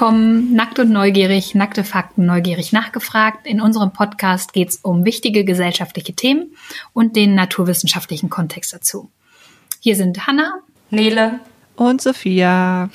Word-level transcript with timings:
willkommen, 0.00 0.54
nackt 0.54 0.78
und 0.78 0.90
neugierig, 0.90 1.54
nackte 1.54 1.84
Fakten 1.84 2.24
neugierig 2.24 2.72
nachgefragt. 2.72 3.46
In 3.46 3.60
unserem 3.60 3.92
Podcast 3.92 4.54
geht 4.54 4.70
es 4.70 4.76
um 4.76 5.04
wichtige 5.04 5.44
gesellschaftliche 5.44 6.14
Themen 6.14 6.56
und 6.94 7.16
den 7.16 7.34
naturwissenschaftlichen 7.34 8.30
Kontext 8.30 8.72
dazu. 8.72 9.10
Hier 9.78 9.96
sind 9.96 10.26
Hanna, 10.26 10.54
Nele 10.88 11.40
und 11.76 12.00
Sophia. 12.00 12.88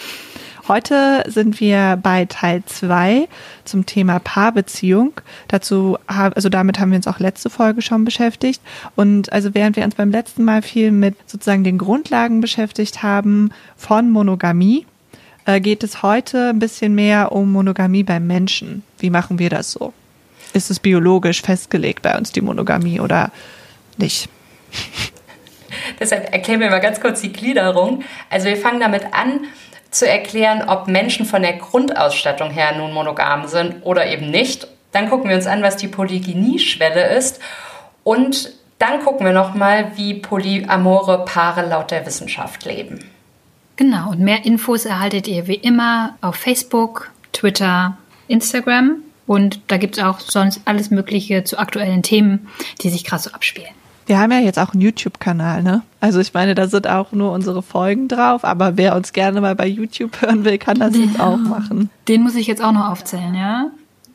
Heute 0.68 1.24
sind 1.28 1.60
wir 1.60 2.00
bei 2.02 2.26
Teil 2.26 2.64
2 2.66 3.28
zum 3.66 3.86
Thema 3.86 4.18
Paarbeziehung. 4.18 5.14
Dazu, 5.48 6.00
also 6.08 6.50
damit 6.50 6.80
haben 6.80 6.90
wir 6.90 6.98
uns 6.98 7.08
auch 7.08 7.20
letzte 7.20 7.52
Folge 7.52 7.84
schon 7.84 8.04
beschäftigt. 8.04 8.64
Und 8.96 9.32
also 9.32 9.54
während 9.54 9.76
wir 9.76 9.84
uns 9.84 9.93
beim 9.93 10.10
letzten 10.10 10.43
Mal 10.43 10.64
viel 10.64 10.90
mit 10.90 11.15
sozusagen 11.28 11.64
den 11.64 11.78
Grundlagen 11.78 12.42
beschäftigt 12.42 13.04
haben 13.04 13.51
von 13.78 14.10
Monogamie, 14.10 14.87
äh, 15.46 15.60
geht 15.60 15.84
es 15.84 16.02
heute 16.04 16.50
ein 16.50 16.60
bisschen 16.60 16.96
mehr 16.96 17.32
um 17.32 17.52
Monogamie 17.52 18.04
beim 18.04 18.28
Menschen. 18.28 18.84
Wie 19.00 19.10
machen 19.10 19.40
wir 19.40 19.50
das 19.50 19.71
so? 19.71 19.94
Ist 20.54 20.71
es 20.71 20.80
biologisch 20.80 21.42
festgelegt 21.42 22.02
bei 22.02 22.18
uns, 22.18 22.32
die 22.32 22.42
Monogamie, 22.42 23.00
oder 23.00 23.32
nicht? 23.98 24.30
Deshalb 26.00 26.34
erklären 26.34 26.60
wir 26.60 26.70
mal 26.70 26.80
ganz 26.80 27.00
kurz 27.00 27.21
die 27.21 27.34
Gliederung. 27.34 28.04
Also 28.30 28.48
wir 28.48 28.58
fangen 28.58 28.80
damit 28.80 29.14
an, 29.14 29.42
zu 29.92 30.08
erklären, 30.08 30.64
ob 30.68 30.88
Menschen 30.88 31.26
von 31.26 31.42
der 31.42 31.54
Grundausstattung 31.54 32.52
her 32.52 32.76
nun 32.78 32.94
monogam 32.94 33.48
sind 33.48 33.78
oder 33.84 34.08
eben 34.08 34.30
nicht. 34.30 34.68
Dann 34.92 35.09
gucken 35.09 35.30
wir 35.30 35.38
uns 35.38 35.48
an, 35.48 35.62
was 35.62 35.78
die 35.78 35.88
Polygynie-Schwelle 35.88 37.16
ist. 37.16 37.40
Und 38.04 38.52
dann 38.78 39.02
gucken 39.02 39.26
wir 39.26 39.34
nochmal, 39.34 39.92
wie 39.96 40.16
polyamore 40.16 41.26
Paare 41.26 41.66
laut 41.66 41.92
der 41.92 42.06
Wissenschaft 42.06 42.66
leben. 42.66 43.00
Genau, 43.76 44.12
und 44.12 44.20
mehr 44.20 44.45
Infos 44.45 44.86
erhaltet 44.86 45.28
ihr 45.28 45.48
wie 45.48 45.56
immer 45.56 46.16
auf 46.22 46.36
Facebook, 46.36 47.12
Twitter, 47.34 47.98
Instagram. 48.28 48.98
Und 49.28 49.59
da 49.68 49.78
gibt 49.78 49.98
es 49.98 50.04
auch 50.04 50.20
sonst 50.20 50.62
alles 50.66 50.92
Mögliche 50.92 51.44
zu 51.44 51.58
aktuellen 51.58 52.03
Themen, 52.03 52.48
die 52.81 52.90
sich 52.90 53.03
gerade 53.03 53.23
so 53.23 53.31
abspielen. 53.31 53.72
Wir 54.06 54.20
haben 54.20 54.31
ja 54.31 54.40
jetzt 54.40 54.59
auch 54.59 54.73
einen 54.73 54.81
YouTube-Kanal, 54.81 55.64
ne? 55.64 55.81
Also 56.00 56.20
ich 56.20 56.31
meine, 56.34 56.53
da 56.53 56.68
sind 56.68 56.88
auch 56.88 57.12
nur 57.12 57.31
unsere 57.31 57.64
Folgen 57.64 58.08
drauf, 58.08 58.46
aber 58.46 58.78
wer 58.78 58.96
uns 58.96 59.14
gerne 59.14 59.42
mal 59.42 59.56
bei 59.56 59.66
YouTube 59.68 60.22
hören 60.22 60.46
will, 60.46 60.59
kann 60.59 60.78
das 60.78 60.96
ja. 60.96 61.06
jetzt 61.06 61.20
auch 61.20 61.38
machen. 61.38 61.90
Den 62.08 62.22
muss 62.22 62.36
ich 62.36 62.46
jetzt 62.46 62.64
auch 62.64 62.72
noch 62.72 62.92
aufzählen, 62.92 63.34
ja? 63.34 63.72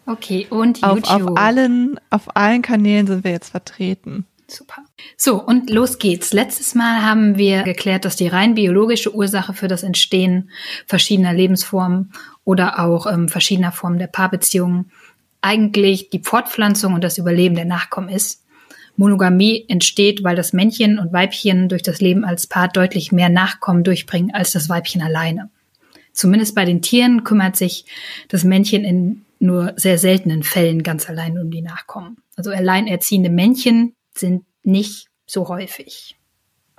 Okay, 0.07 0.47
und 0.49 0.79
YouTube. 0.81 1.11
Auf, 1.11 1.23
auf, 1.23 1.37
allen, 1.37 1.99
auf 2.11 2.37
allen 2.37 2.63
Kanälen 2.63 3.09
sind 3.09 3.25
wir 3.25 3.33
jetzt 3.33 3.51
vertreten. 3.51 4.27
Super. 4.47 4.83
So, 5.17 5.43
und 5.43 5.71
los 5.71 5.99
geht's. 5.99 6.33
Letztes 6.33 6.75
Mal 6.75 7.03
haben 7.03 7.37
wir 7.37 7.63
geklärt, 7.63 8.05
dass 8.05 8.17
die 8.17 8.29
rein 8.29 8.55
biologische 8.55 9.15
Ursache 9.15 9.53
für 9.53 9.69
das 9.69 9.83
Entstehen 9.83 10.51
verschiedener 10.87 11.35
Lebensformen 11.35 12.13
oder 12.45 12.79
auch 12.79 13.07
ähm, 13.07 13.29
verschiedener 13.29 13.73
Formen 13.73 13.99
der 13.99 14.07
Paarbeziehungen 14.07 14.91
eigentlich 15.43 16.11
die 16.11 16.23
Fortpflanzung 16.23 16.95
und 16.95 17.05
das 17.05 17.19
Überleben 17.19 17.55
der 17.55 17.65
Nachkommen 17.65 18.09
ist. 18.09 18.45
Monogamie 18.97 19.65
entsteht, 19.69 20.25
weil 20.25 20.37
das 20.37 20.53
Männchen 20.53 20.99
und 20.99 21.13
Weibchen 21.13 21.69
durch 21.69 21.83
das 21.83 22.01
Leben 22.01 22.25
als 22.25 22.47
Paar 22.47 22.69
deutlich 22.69 23.13
mehr 23.13 23.31
Nachkommen 23.31 23.85
durchbringen 23.85 24.35
als 24.35 24.53
das 24.53 24.69
Weibchen 24.69 25.01
alleine. 25.01 25.51
Zumindest 26.13 26.55
bei 26.55 26.65
den 26.65 26.83
Tieren 26.83 27.25
kümmert 27.25 27.57
sich 27.57 27.87
das 28.29 28.45
Männchen 28.45 28.85
in 28.85 29.25
nur 29.39 29.73
sehr 29.77 29.97
seltenen 29.97 30.43
Fällen 30.43 30.83
ganz 30.83 31.09
allein 31.09 31.39
um 31.39 31.51
die 31.51 31.63
Nachkommen. 31.63 32.19
Also 32.37 32.51
alleinerziehende 32.51 33.31
Männchen 33.31 33.95
sind 34.15 34.45
nicht 34.63 35.09
so 35.27 35.49
häufig. 35.49 36.17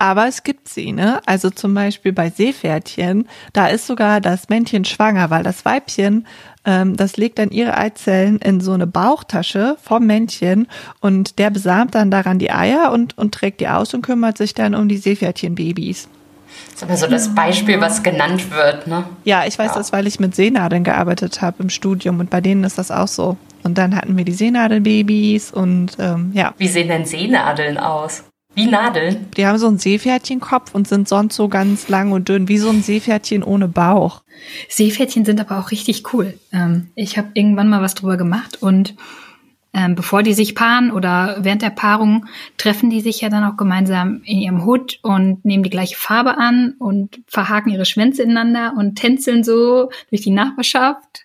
Aber 0.01 0.27
es 0.27 0.41
gibt 0.41 0.67
sie, 0.67 0.93
ne? 0.93 1.21
Also 1.27 1.51
zum 1.51 1.75
Beispiel 1.75 2.11
bei 2.11 2.31
Seepferdchen, 2.31 3.27
da 3.53 3.67
ist 3.67 3.85
sogar 3.85 4.19
das 4.19 4.49
Männchen 4.49 4.83
schwanger, 4.83 5.29
weil 5.29 5.43
das 5.43 5.63
Weibchen, 5.63 6.25
ähm, 6.65 6.97
das 6.97 7.17
legt 7.17 7.37
dann 7.37 7.51
ihre 7.51 7.77
Eizellen 7.77 8.39
in 8.39 8.61
so 8.61 8.71
eine 8.71 8.87
Bauchtasche 8.87 9.77
vom 9.79 10.07
Männchen 10.07 10.67
und 11.01 11.37
der 11.37 11.51
besamt 11.51 11.93
dann 11.93 12.09
daran 12.09 12.39
die 12.39 12.51
Eier 12.51 12.91
und, 12.91 13.15
und 13.15 13.35
trägt 13.35 13.59
die 13.59 13.67
aus 13.67 13.93
und 13.93 14.01
kümmert 14.01 14.39
sich 14.39 14.55
dann 14.55 14.73
um 14.73 14.89
die 14.89 14.97
Seepferdchenbabys. 14.97 16.09
Das 16.73 16.75
ist 16.75 16.83
aber 16.83 16.97
so 16.97 17.07
das 17.07 17.35
Beispiel, 17.35 17.79
was 17.81 18.03
genannt 18.03 18.51
wird, 18.51 18.87
ne? 18.87 19.05
Ja, 19.23 19.45
ich 19.45 19.57
weiß 19.57 19.71
ja. 19.71 19.77
das, 19.77 19.91
weil 19.93 20.07
ich 20.07 20.19
mit 20.19 20.35
Seenadeln 20.35 20.83
gearbeitet 20.83 21.41
habe 21.41 21.63
im 21.63 21.69
Studium 21.69 22.19
und 22.19 22.29
bei 22.29 22.41
denen 22.41 22.63
ist 22.63 22.77
das 22.77 22.91
auch 22.91 23.07
so. 23.07 23.37
Und 23.63 23.77
dann 23.77 23.95
hatten 23.95 24.17
wir 24.17 24.25
die 24.25 24.31
Seenadelbabys 24.31 25.51
und 25.51 25.97
ähm, 25.99 26.31
ja. 26.33 26.53
Wie 26.57 26.67
sehen 26.67 26.87
denn 26.87 27.05
Seenadeln 27.05 27.77
aus? 27.77 28.23
Wie 28.53 28.65
Nadeln? 28.65 29.27
Die 29.37 29.45
haben 29.45 29.57
so 29.57 29.67
einen 29.67 29.77
Seepferdchenkopf 29.77 30.75
und 30.75 30.87
sind 30.87 31.07
sonst 31.07 31.35
so 31.35 31.47
ganz 31.47 31.87
lang 31.87 32.11
und 32.11 32.27
dünn, 32.27 32.49
wie 32.49 32.57
so 32.57 32.69
ein 32.69 32.83
Seepferdchen 32.83 33.43
ohne 33.43 33.69
Bauch. 33.69 34.23
Seepferdchen 34.67 35.23
sind 35.23 35.39
aber 35.39 35.59
auch 35.59 35.71
richtig 35.71 36.13
cool. 36.13 36.37
Ähm, 36.51 36.91
ich 36.95 37.17
habe 37.17 37.29
irgendwann 37.33 37.69
mal 37.69 37.81
was 37.81 37.95
drüber 37.95 38.17
gemacht 38.17 38.61
und 38.61 38.95
ähm, 39.73 39.95
bevor 39.95 40.21
die 40.21 40.33
sich 40.33 40.53
paaren 40.53 40.91
oder 40.91 41.37
während 41.41 41.61
der 41.61 41.69
Paarung 41.69 42.25
treffen 42.57 42.89
die 42.89 43.01
sich 43.01 43.21
ja 43.21 43.29
dann 43.29 43.43
auch 43.45 43.55
gemeinsam 43.55 44.21
in 44.25 44.39
ihrem 44.39 44.65
Hut 44.65 44.99
und 45.01 45.45
nehmen 45.45 45.63
die 45.63 45.69
gleiche 45.69 45.95
Farbe 45.95 46.37
an 46.37 46.75
und 46.77 47.21
verhaken 47.27 47.71
ihre 47.71 47.85
Schwänze 47.85 48.23
ineinander 48.23 48.73
und 48.77 48.95
tänzeln 48.95 49.43
so 49.43 49.89
durch 50.09 50.21
die 50.21 50.31
Nachbarschaft. 50.31 51.23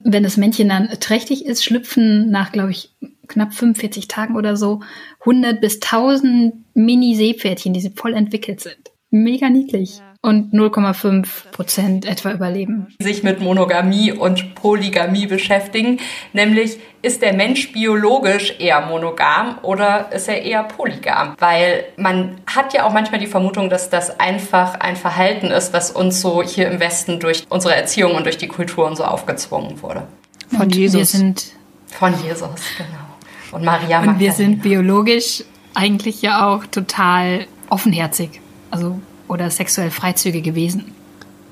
Wenn 0.00 0.22
das 0.22 0.36
Männchen 0.36 0.68
dann 0.68 0.88
trächtig 1.00 1.46
ist, 1.46 1.64
schlüpfen 1.64 2.30
nach, 2.30 2.52
glaube 2.52 2.70
ich, 2.70 2.90
knapp 3.26 3.54
45 3.54 4.06
Tagen 4.06 4.36
oder 4.36 4.56
so 4.56 4.80
100 5.20 5.60
bis 5.60 5.76
1000 5.76 6.54
Mini-Seepferdchen, 6.74 7.72
die 7.72 7.90
voll 7.90 8.14
entwickelt 8.14 8.60
sind. 8.60 8.92
Mega 9.10 9.48
niedlich. 9.48 9.98
Ja. 9.98 10.07
Und 10.20 10.52
0,5 10.52 11.52
Prozent 11.52 12.04
etwa 12.04 12.32
überleben. 12.32 12.88
Sich 13.00 13.22
mit 13.22 13.40
Monogamie 13.40 14.10
und 14.10 14.56
Polygamie 14.56 15.26
beschäftigen. 15.26 16.00
Nämlich, 16.32 16.78
ist 17.02 17.22
der 17.22 17.34
Mensch 17.34 17.72
biologisch 17.72 18.56
eher 18.58 18.84
monogam 18.86 19.58
oder 19.62 20.10
ist 20.10 20.28
er 20.28 20.42
eher 20.42 20.64
polygam? 20.64 21.36
Weil 21.38 21.84
man 21.96 22.40
hat 22.46 22.74
ja 22.74 22.84
auch 22.84 22.92
manchmal 22.92 23.20
die 23.20 23.28
Vermutung, 23.28 23.70
dass 23.70 23.90
das 23.90 24.18
einfach 24.18 24.80
ein 24.80 24.96
Verhalten 24.96 25.46
ist, 25.46 25.72
was 25.72 25.92
uns 25.92 26.20
so 26.20 26.42
hier 26.42 26.68
im 26.68 26.80
Westen 26.80 27.20
durch 27.20 27.44
unsere 27.48 27.76
Erziehung 27.76 28.16
und 28.16 28.24
durch 28.24 28.38
die 28.38 28.48
Kultur 28.48 28.86
und 28.86 28.96
so 28.96 29.04
aufgezwungen 29.04 29.80
wurde. 29.82 30.02
Von 30.50 30.62
und 30.62 30.74
Jesus. 30.74 30.98
Wir 30.98 31.06
sind 31.06 31.52
von 31.86 32.12
Jesus, 32.24 32.60
genau. 32.76 33.08
Und 33.52 33.64
Maria 33.64 34.00
Und 34.00 34.18
wir 34.18 34.32
sind 34.32 34.62
biologisch 34.62 35.44
eigentlich 35.74 36.22
ja 36.22 36.46
auch 36.48 36.66
total 36.66 37.46
offenherzig. 37.70 38.40
Also 38.70 38.98
oder 39.28 39.50
sexuell 39.50 39.90
freizügige 39.90 40.54
Wesen. 40.54 40.92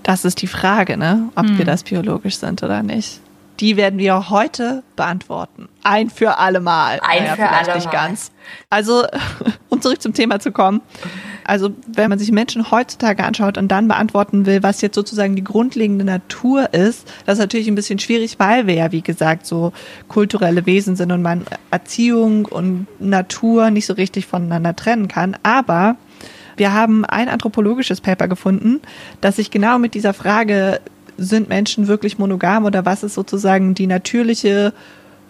Das 0.03 0.25
ist 0.25 0.41
die 0.41 0.47
Frage, 0.47 0.97
ne? 0.97 1.31
Ob 1.35 1.47
hm. 1.47 1.59
wir 1.59 1.65
das 1.65 1.83
biologisch 1.83 2.37
sind 2.37 2.63
oder 2.63 2.83
nicht. 2.83 3.21
Die 3.61 3.77
werden 3.77 3.99
wir 3.99 4.29
heute 4.29 4.83
beantworten. 4.97 5.69
Ein 5.83 6.11
für 6.11 6.39
alle 6.39 6.61
Mal. 6.61 7.01
Ein 7.03 7.25
naja, 7.25 7.37
für 7.37 7.49
alle 7.49 7.75
nicht 7.75 7.87
Mal. 7.87 7.93
ganz. 7.93 8.31
Also, 8.69 9.05
um 9.71 9.81
zurück 9.81 10.03
zum 10.03 10.13
Thema 10.13 10.41
zu 10.41 10.53
kommen. 10.53 10.83
Also, 11.45 11.71
wenn 11.87 12.11
man 12.11 12.19
sich 12.19 12.31
Menschen 12.33 12.71
heutzutage 12.71 13.25
anschaut 13.25 13.57
und 13.57 13.69
dann 13.69 13.89
beantworten 13.89 14.47
will, 14.47 14.63
was 14.63 14.81
jetzt 14.81 14.95
sozusagen 14.95 15.37
die 15.37 15.45
grundlegende 15.45 16.05
Natur 16.05 16.75
ist, 16.75 17.09
das 17.25 17.35
ist 17.35 17.41
natürlich 17.41 17.69
ein 17.69 17.75
bisschen 17.75 17.99
schwierig, 17.99 18.39
weil 18.39 18.67
wir 18.67 18.75
ja, 18.75 18.93
wie 18.93 19.03
gesagt, 19.03 19.47
so 19.47 19.73
kulturelle 20.09 20.67
Wesen 20.67 20.97
sind 20.97 21.11
und 21.13 21.23
man 21.23 21.47
Erziehung 21.71 22.45
und 22.45 22.87
Natur 23.01 23.71
nicht 23.71 23.87
so 23.87 23.95
richtig 23.95 24.27
voneinander 24.27 24.77
trennen 24.77 25.09
kann. 25.09 25.37
Aber 25.43 25.97
wir 26.57 26.73
haben 26.73 27.05
ein 27.05 27.29
anthropologisches 27.29 28.01
Paper 28.01 28.29
gefunden, 28.29 28.81
das 29.21 29.37
sich 29.37 29.51
genau 29.51 29.79
mit 29.79 29.95
dieser 29.95 30.15
Frage, 30.15 30.81
sind 31.19 31.49
Menschen 31.49 31.87
wirklich 31.87 32.19
monogam 32.19 32.65
oder 32.65 32.85
was 32.85 33.03
ist 33.03 33.15
sozusagen 33.15 33.75
die 33.75 33.87
natürliche 33.87 34.73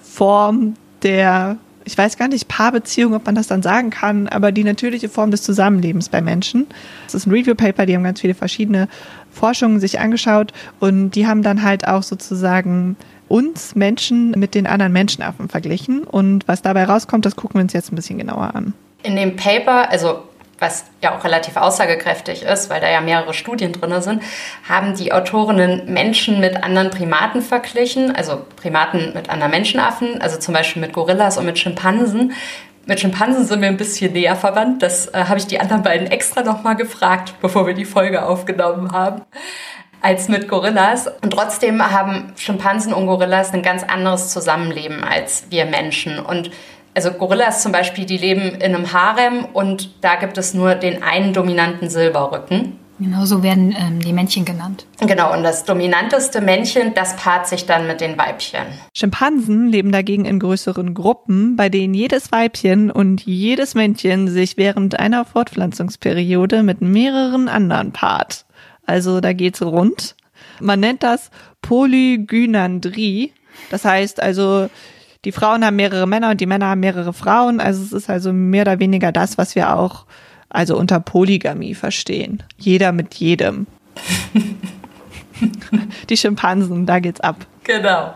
Form 0.03 0.75
der, 1.03 1.59
ich 1.85 1.97
weiß 1.97 2.17
gar 2.17 2.29
nicht, 2.29 2.49
Paarbeziehung, 2.49 3.15
ob 3.15 3.27
man 3.27 3.35
das 3.35 3.47
dann 3.47 3.63
sagen 3.63 3.91
kann, 3.91 4.29
aber 4.29 4.51
die 4.51 4.65
natürliche 4.65 5.09
Form 5.09 5.31
des 5.31 5.43
Zusammenlebens 5.43 6.09
bei 6.09 6.21
Menschen. 6.21 6.67
Das 7.05 7.15
ist 7.15 7.27
ein 7.27 7.33
Review-Paper, 7.33 7.87
die 7.87 7.95
haben 7.95 8.05
ganz 8.05 8.21
viele 8.21 8.35
verschiedene 8.35 8.89
Forschungen 9.31 9.79
sich 9.79 10.01
angeschaut 10.01 10.53
und 10.81 11.11
die 11.11 11.27
haben 11.27 11.43
dann 11.43 11.63
halt 11.63 11.87
auch 11.87 12.03
sozusagen 12.03 12.97
uns 13.29 13.75
Menschen 13.75 14.31
mit 14.33 14.55
den 14.55 14.67
anderen 14.67 14.93
Menschenaffen 14.93 15.49
verglichen 15.49 16.05
und 16.05 16.47
was 16.49 16.63
dabei 16.63 16.85
rauskommt, 16.85 17.27
das 17.27 17.37
gucken 17.37 17.59
wir 17.59 17.63
uns 17.63 17.73
jetzt 17.73 17.93
ein 17.93 17.97
bisschen 17.97 18.19
genauer 18.19 18.55
an. 18.55 18.73
In 19.03 19.17
dem 19.17 19.37
Paper, 19.37 19.91
also 19.91 20.23
was 20.59 20.85
ja 21.03 21.17
auch 21.17 21.25
relativ 21.25 21.57
aussagekräftig 21.57 22.43
ist, 22.43 22.71
weil 22.71 22.81
da 22.81 22.91
ja 22.91 23.01
mehrere 23.01 23.35
Studien 23.35 23.73
drin 23.73 24.01
sind, 24.01 24.23
haben 24.69 24.95
die 24.95 25.13
Autorinnen 25.13 25.93
Menschen 25.93 26.41
mit 26.41 26.63
anderen 26.63 26.91
Primaten 26.91 27.43
verglichen, 27.43 28.15
also 28.15 28.45
Primaten 28.57 29.13
mit 29.15 29.29
anderen 29.29 29.51
Menschenaffen, 29.53 30.21
also 30.21 30.39
zum 30.39 30.55
Beispiel 30.55 30.81
mit 30.81 30.93
Gorillas 30.93 31.39
und 31.39 31.47
mit 31.47 31.59
Schimpansen. 31.59 32.33
Mit 32.87 33.01
Schimpansen 33.01 33.45
sind 33.45 33.61
wir 33.61 33.69
ein 33.69 33.77
bisschen 33.77 34.13
näher 34.13 34.37
verwandt. 34.37 34.83
Das 34.83 35.09
äh, 35.09 35.25
habe 35.25 35.39
ich 35.39 35.47
die 35.47 35.59
anderen 35.59 35.83
beiden 35.83 36.07
extra 36.07 36.43
nochmal 36.43 36.77
gefragt, 36.77 37.35
bevor 37.43 37.67
wir 37.67 37.75
die 37.75 37.85
Folge 37.85 38.25
aufgenommen 38.25 38.93
haben 38.93 39.23
als 40.01 40.29
mit 40.29 40.49
Gorillas. 40.49 41.09
Und 41.23 41.33
trotzdem 41.33 41.83
haben 41.83 42.33
Schimpansen 42.37 42.93
und 42.93 43.07
Gorillas 43.07 43.53
ein 43.53 43.63
ganz 43.63 43.83
anderes 43.83 44.31
Zusammenleben 44.31 45.03
als 45.03 45.47
wir 45.51 45.65
Menschen. 45.65 46.21
Und 46.21 46.53
also 46.97 47.13
Gorillas 47.13 47.63
zum 47.63 47.73
Beispiel, 47.73 48.07
die 48.07 48.17
leben 48.17 48.41
in 48.41 48.75
einem 48.75 48.93
Harem 48.93 49.45
und 49.53 49.91
da 50.01 50.17
gibt 50.17 50.39
es 50.39 50.55
nur 50.55 50.75
den 50.75 51.03
einen 51.03 51.35
dominanten 51.35 51.91
Silberrücken. 51.91 52.79
Genau 52.99 53.27
so 53.27 53.43
werden 53.43 53.77
ähm, 53.79 54.01
die 54.01 54.15
Männchen 54.15 54.47
genannt. 54.47 54.87
Genau, 55.01 55.35
und 55.35 55.43
das 55.43 55.65
dominanteste 55.65 56.41
Männchen, 56.41 56.95
das 56.95 57.15
paart 57.17 57.47
sich 57.47 57.67
dann 57.67 57.87
mit 57.87 58.01
den 58.01 58.17
Weibchen. 58.17 58.63
Schimpansen 58.97 59.69
leben 59.69 59.93
dagegen 59.93 60.25
in 60.25 60.39
größeren 60.39 60.95
Gruppen, 60.95 61.57
bei 61.57 61.69
denen 61.69 61.93
jedes 61.93 62.33
Weibchen 62.33 62.91
und 62.91 63.27
jedes 63.27 63.75
Männchen 63.75 64.29
sich 64.29 64.57
während 64.57 64.99
einer 64.99 65.27
Fortpflanzungsperiode 65.27 66.63
mit 66.63 66.81
mehreren 66.81 67.51
anderen 67.51 67.93
paart. 67.93 68.47
Also 68.87 69.21
da 69.21 69.35
geht's 69.35 69.61
rund. 69.61 70.17
Man 70.59 70.81
nennt 70.81 71.03
das 71.03 71.31
Polygynandrie. 71.61 73.35
Das 73.71 73.85
heißt 73.85 74.23
also, 74.23 74.71
die 75.27 75.33
Frauen 75.33 75.65
haben 75.65 75.75
mehrere 75.75 76.07
Männer 76.07 76.31
und 76.31 76.41
die 76.41 76.47
Männer 76.47 76.67
haben 76.67 76.79
mehrere 76.79 77.13
Frauen. 77.13 77.59
Also 77.59 77.83
es 77.83 77.93
ist 77.93 78.09
also 78.09 78.33
mehr 78.33 78.63
oder 78.63 78.79
weniger 78.79 79.11
das, 79.11 79.37
was 79.37 79.57
wir 79.57 79.75
auch 79.75 80.07
also 80.49 80.79
unter 80.79 81.01
Polygamie 81.01 81.75
verstehen. 81.75 82.45
Jeder 82.59 82.93
mit 82.93 83.17
jedem. 83.17 83.67
die 86.09 86.17
Schimpansen, 86.17 86.87
da 86.87 86.99
geht's 86.99 87.21
ab. 87.21 87.37
Genau. 87.65 88.15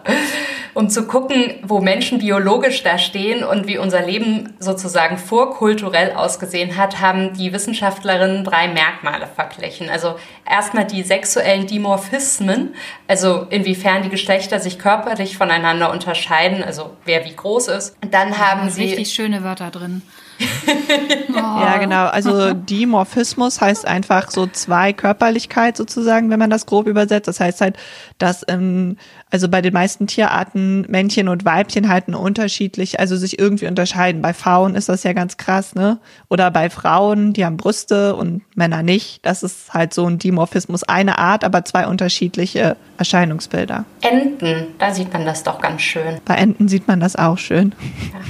Um 0.75 0.88
zu 0.88 1.06
gucken, 1.06 1.55
wo 1.62 1.81
Menschen 1.81 2.20
biologisch 2.20 2.84
da 2.84 2.96
stehen 2.96 3.43
und 3.43 3.67
wie 3.67 3.78
unser 3.78 4.06
Leben 4.06 4.55
sozusagen 4.61 5.19
vorkulturell 5.19 6.12
ausgesehen 6.12 6.76
hat, 6.76 7.00
haben 7.00 7.34
die 7.34 7.52
Wissenschaftlerinnen 7.52 8.44
drei 8.44 8.69
Merkmale 8.69 9.26
verglichen. 9.26 9.90
Also 9.90 10.14
erstmal 10.49 10.87
die 10.87 11.02
sexuellen 11.02 11.67
Dimorphismen, 11.67 12.75
also 13.08 13.46
inwiefern 13.50 14.02
die 14.05 14.08
Geschlechter 14.08 14.61
sich 14.61 14.78
körperlich 14.78 15.37
voneinander 15.37 15.90
unterscheiden, 15.90 16.62
also 16.62 16.96
wer 17.05 17.25
wie 17.25 17.34
groß 17.34 17.69
ist. 17.69 17.96
Und 18.02 18.14
dann 18.14 18.38
haben 18.38 18.70
sie 18.70 18.84
richtig 18.84 19.12
schöne 19.12 19.43
Wörter 19.43 19.73
drin. 19.73 20.02
Ja, 21.34 21.78
genau. 21.78 22.06
Also 22.06 22.52
Dimorphismus 22.54 23.60
heißt 23.60 23.87
einfach 23.87 24.31
so 24.31 24.46
Zweikörperlichkeit 24.46 25.76
sozusagen, 25.76 26.31
wenn 26.31 26.38
man 26.38 26.50
das 26.50 26.66
grob 26.66 26.87
übersetzt. 26.87 27.28
Das 27.28 27.40
heißt 27.40 27.60
halt, 27.60 27.76
dass 28.19 28.44
ähm, 28.48 28.96
also 29.31 29.48
bei 29.48 29.62
den 29.62 29.72
meisten 29.72 30.06
Tierarten 30.06 30.87
Männchen 30.88 31.28
und 31.28 31.44
Weibchen 31.44 31.88
halt 31.88 32.08
unterschiedlich, 32.08 32.98
also 32.98 33.16
sich 33.16 33.38
irgendwie 33.38 33.69
unterscheiden. 33.69 34.22
Bei 34.22 34.34
Frauen 34.34 34.75
ist 34.75 34.88
das 34.88 35.04
ja 35.04 35.12
ganz 35.12 35.37
krass, 35.37 35.75
ne? 35.75 35.98
Oder 36.28 36.50
bei 36.50 36.70
Frauen, 36.70 37.32
die 37.32 37.44
haben 37.44 37.56
Brüste 37.56 38.16
und 38.16 38.42
Männer 38.56 38.82
nicht. 38.82 39.25
Das 39.25 39.42
ist 39.42 39.72
halt 39.72 39.94
so 39.94 40.06
ein 40.06 40.19
Dimorphismus, 40.19 40.82
eine 40.82 41.19
Art, 41.19 41.44
aber 41.44 41.64
zwei 41.64 41.87
unterschiedliche 41.87 42.76
Erscheinungsbilder. 42.98 43.84
Enten, 44.00 44.69
da 44.78 44.92
sieht 44.92 45.12
man 45.12 45.25
das 45.25 45.44
doch 45.44 45.60
ganz 45.60 45.82
schön. 45.82 46.20
Bei 46.25 46.34
Enten 46.34 46.69
sieht 46.69 46.88
man 46.88 46.98
das 46.98 47.16
auch 47.16 47.38
schön. 47.38 47.75
Ja. 48.12 48.20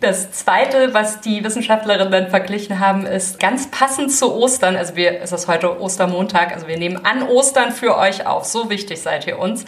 Das 0.00 0.32
zweite, 0.32 0.94
was 0.94 1.20
die 1.20 1.44
Wissenschaftlerinnen 1.44 2.10
dann 2.10 2.28
verglichen 2.28 2.80
haben, 2.80 3.06
ist 3.06 3.38
ganz 3.38 3.70
passend 3.70 4.10
zu 4.10 4.34
Ostern. 4.34 4.74
Also 4.74 4.96
wir, 4.96 5.20
es 5.20 5.30
ist 5.30 5.46
heute 5.46 5.80
Ostermontag, 5.80 6.52
also 6.52 6.66
wir 6.66 6.76
nehmen 6.76 7.04
an 7.04 7.22
Ostern 7.22 7.70
für 7.70 7.96
euch 7.96 8.26
auf. 8.26 8.44
So 8.44 8.68
wichtig 8.68 9.00
seid 9.00 9.26
ihr 9.28 9.38
uns. 9.38 9.64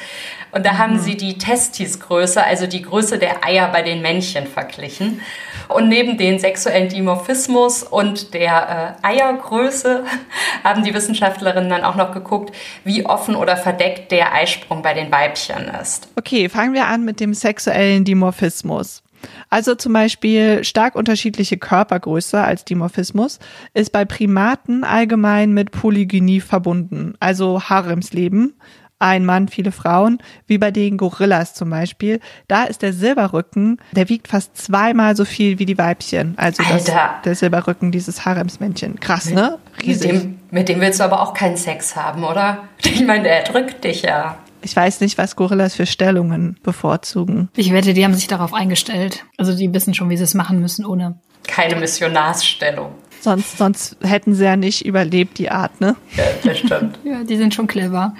Und 0.50 0.66
da 0.66 0.72
mhm. 0.72 0.78
haben 0.78 0.98
sie 0.98 1.16
die 1.16 1.38
Testisgröße, 1.38 2.42
also 2.42 2.66
die 2.66 2.82
Größe 2.82 3.18
der 3.18 3.44
Eier 3.44 3.68
bei 3.68 3.82
den 3.82 4.02
Männchen 4.02 4.48
verglichen. 4.48 5.20
Und 5.68 5.88
neben 5.88 6.16
den 6.18 6.38
sexuellen 6.38 6.88
Dimorphismus 6.88 7.82
und 7.82 8.34
der 8.34 8.96
äh, 9.02 9.06
Eiergröße 9.06 10.04
haben 10.64 10.84
die 10.84 10.94
Wissenschaftlerinnen 10.94 11.70
dann 11.70 11.84
auch 11.84 11.96
noch 11.96 12.12
geguckt, 12.12 12.54
wie 12.84 13.06
offen 13.06 13.36
oder 13.36 13.56
verdeckt 13.56 14.12
der 14.12 14.34
Eisprung 14.34 14.82
bei 14.82 14.94
den 14.94 15.10
Weibchen 15.10 15.70
ist. 15.80 16.08
Okay, 16.16 16.48
fangen 16.48 16.74
wir 16.74 16.86
an 16.86 17.04
mit 17.04 17.20
dem 17.20 17.34
sexuellen 17.34 18.04
Dimorphismus. 18.04 19.02
Also 19.48 19.74
zum 19.74 19.92
Beispiel 19.92 20.64
stark 20.64 20.94
unterschiedliche 20.94 21.56
Körpergröße 21.56 22.40
als 22.40 22.64
Dimorphismus 22.64 23.38
ist 23.72 23.92
bei 23.92 24.04
Primaten 24.04 24.84
allgemein 24.84 25.52
mit 25.52 25.70
Polygynie 25.70 26.40
verbunden, 26.40 27.14
also 27.20 27.62
Haremsleben. 27.62 28.54
Ein 28.98 29.24
Mann, 29.24 29.48
viele 29.48 29.72
Frauen, 29.72 30.18
wie 30.46 30.58
bei 30.58 30.70
den 30.70 30.96
Gorillas 30.96 31.54
zum 31.54 31.70
Beispiel. 31.70 32.20
Da 32.48 32.64
ist 32.64 32.82
der 32.82 32.92
Silberrücken, 32.92 33.78
der 33.92 34.08
wiegt 34.08 34.28
fast 34.28 34.56
zweimal 34.56 35.16
so 35.16 35.24
viel 35.24 35.58
wie 35.58 35.66
die 35.66 35.76
Weibchen. 35.76 36.34
Also 36.36 36.62
das, 36.62 36.90
der 37.24 37.34
Silberrücken, 37.34 37.90
dieses 37.90 38.24
Haremsmännchen. 38.24 39.00
Krass, 39.00 39.30
ne? 39.30 39.58
Riesig. 39.82 40.12
Mit 40.12 40.22
dem, 40.22 40.40
mit 40.50 40.68
dem 40.68 40.80
willst 40.80 41.00
du 41.00 41.04
aber 41.04 41.20
auch 41.20 41.34
keinen 41.34 41.56
Sex 41.56 41.96
haben, 41.96 42.24
oder? 42.24 42.68
Ich 42.84 43.04
meine, 43.04 43.24
der 43.24 43.42
drückt 43.42 43.82
dich 43.82 44.02
ja. 44.02 44.38
Ich 44.62 44.74
weiß 44.74 45.00
nicht, 45.00 45.18
was 45.18 45.36
Gorillas 45.36 45.74
für 45.74 45.84
Stellungen 45.84 46.58
bevorzugen. 46.62 47.50
Ich 47.56 47.72
wette, 47.72 47.92
die 47.92 48.04
haben 48.04 48.14
sich 48.14 48.28
darauf 48.28 48.54
eingestellt. 48.54 49.26
Also 49.36 49.54
die 49.54 49.72
wissen 49.74 49.92
schon, 49.94 50.08
wie 50.08 50.16
sie 50.16 50.24
es 50.24 50.34
machen 50.34 50.60
müssen 50.60 50.86
ohne. 50.86 51.18
Keine 51.46 51.76
Missionarsstellung. 51.76 52.92
Sonst, 53.24 53.56
sonst 53.56 53.96
hätten 54.02 54.34
sie 54.34 54.44
ja 54.44 54.54
nicht 54.54 54.84
überlebt, 54.84 55.38
die 55.38 55.50
Art, 55.50 55.80
ne? 55.80 55.96
Ja, 56.14 56.24
das 56.44 56.58
stimmt. 56.58 56.98
ja, 57.04 57.24
die 57.24 57.38
sind 57.38 57.54
schon 57.54 57.66
clever. 57.66 58.12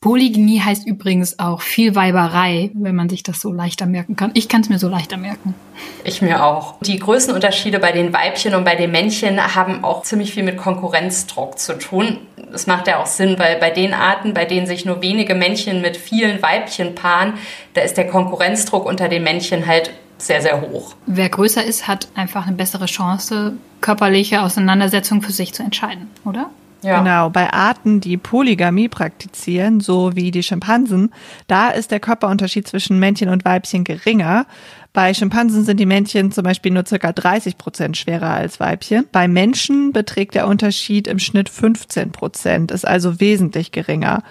Polygynie 0.00 0.60
heißt 0.60 0.86
übrigens 0.86 1.40
auch 1.40 1.62
Vielweiberei, 1.62 2.70
wenn 2.74 2.94
man 2.94 3.08
sich 3.08 3.24
das 3.24 3.40
so 3.40 3.52
leichter 3.52 3.86
merken 3.86 4.14
kann. 4.14 4.30
Ich 4.34 4.48
kann 4.48 4.60
es 4.60 4.68
mir 4.68 4.78
so 4.78 4.88
leichter 4.88 5.16
merken. 5.16 5.56
Ich 6.04 6.22
mir 6.22 6.44
auch. 6.44 6.78
Die 6.80 6.96
Größenunterschiede 7.00 7.80
bei 7.80 7.90
den 7.90 8.12
Weibchen 8.12 8.54
und 8.54 8.62
bei 8.62 8.76
den 8.76 8.92
Männchen 8.92 9.56
haben 9.56 9.82
auch 9.82 10.02
ziemlich 10.02 10.32
viel 10.32 10.44
mit 10.44 10.58
Konkurrenzdruck 10.58 11.58
zu 11.58 11.76
tun. 11.76 12.18
Das 12.52 12.68
macht 12.68 12.86
ja 12.86 13.02
auch 13.02 13.06
Sinn, 13.06 13.40
weil 13.40 13.56
bei 13.56 13.70
den 13.70 13.94
Arten, 13.94 14.32
bei 14.32 14.44
denen 14.44 14.68
sich 14.68 14.84
nur 14.84 15.02
wenige 15.02 15.34
Männchen 15.34 15.80
mit 15.80 15.96
vielen 15.96 16.40
Weibchen 16.40 16.94
paaren, 16.94 17.34
da 17.74 17.80
ist 17.80 17.96
der 17.96 18.06
Konkurrenzdruck 18.06 18.86
unter 18.86 19.08
den 19.08 19.24
Männchen 19.24 19.66
halt 19.66 19.90
sehr, 20.18 20.42
sehr 20.42 20.60
hoch. 20.60 20.94
Wer 21.06 21.28
größer 21.28 21.64
ist, 21.64 21.88
hat 21.88 22.08
einfach 22.14 22.46
eine 22.46 22.56
bessere 22.56 22.86
Chance, 22.86 23.54
körperliche 23.80 24.42
Auseinandersetzung 24.42 25.22
für 25.22 25.32
sich 25.32 25.52
zu 25.52 25.62
entscheiden, 25.62 26.08
oder? 26.24 26.50
Ja. 26.82 26.98
Genau, 26.98 27.30
bei 27.30 27.52
Arten, 27.52 28.00
die 28.00 28.16
Polygamie 28.16 28.88
praktizieren, 28.88 29.80
so 29.80 30.14
wie 30.14 30.30
die 30.30 30.42
Schimpansen, 30.42 31.12
da 31.46 31.70
ist 31.70 31.90
der 31.90 32.00
Körperunterschied 32.00 32.68
zwischen 32.68 32.98
Männchen 32.98 33.28
und 33.28 33.44
Weibchen 33.44 33.82
geringer. 33.82 34.46
Bei 34.92 35.12
Schimpansen 35.12 35.64
sind 35.64 35.80
die 35.80 35.86
Männchen 35.86 36.32
zum 36.32 36.44
Beispiel 36.44 36.72
nur 36.72 36.86
circa 36.86 37.12
30 37.12 37.58
Prozent 37.58 37.96
schwerer 37.96 38.30
als 38.30 38.60
Weibchen. 38.60 39.06
Bei 39.10 39.26
Menschen 39.26 39.92
beträgt 39.92 40.34
der 40.34 40.46
Unterschied 40.46 41.08
im 41.08 41.18
Schnitt 41.18 41.48
15 41.48 42.12
Prozent, 42.12 42.70
ist 42.70 42.86
also 42.86 43.20
wesentlich 43.20 43.72
geringer. 43.72 44.22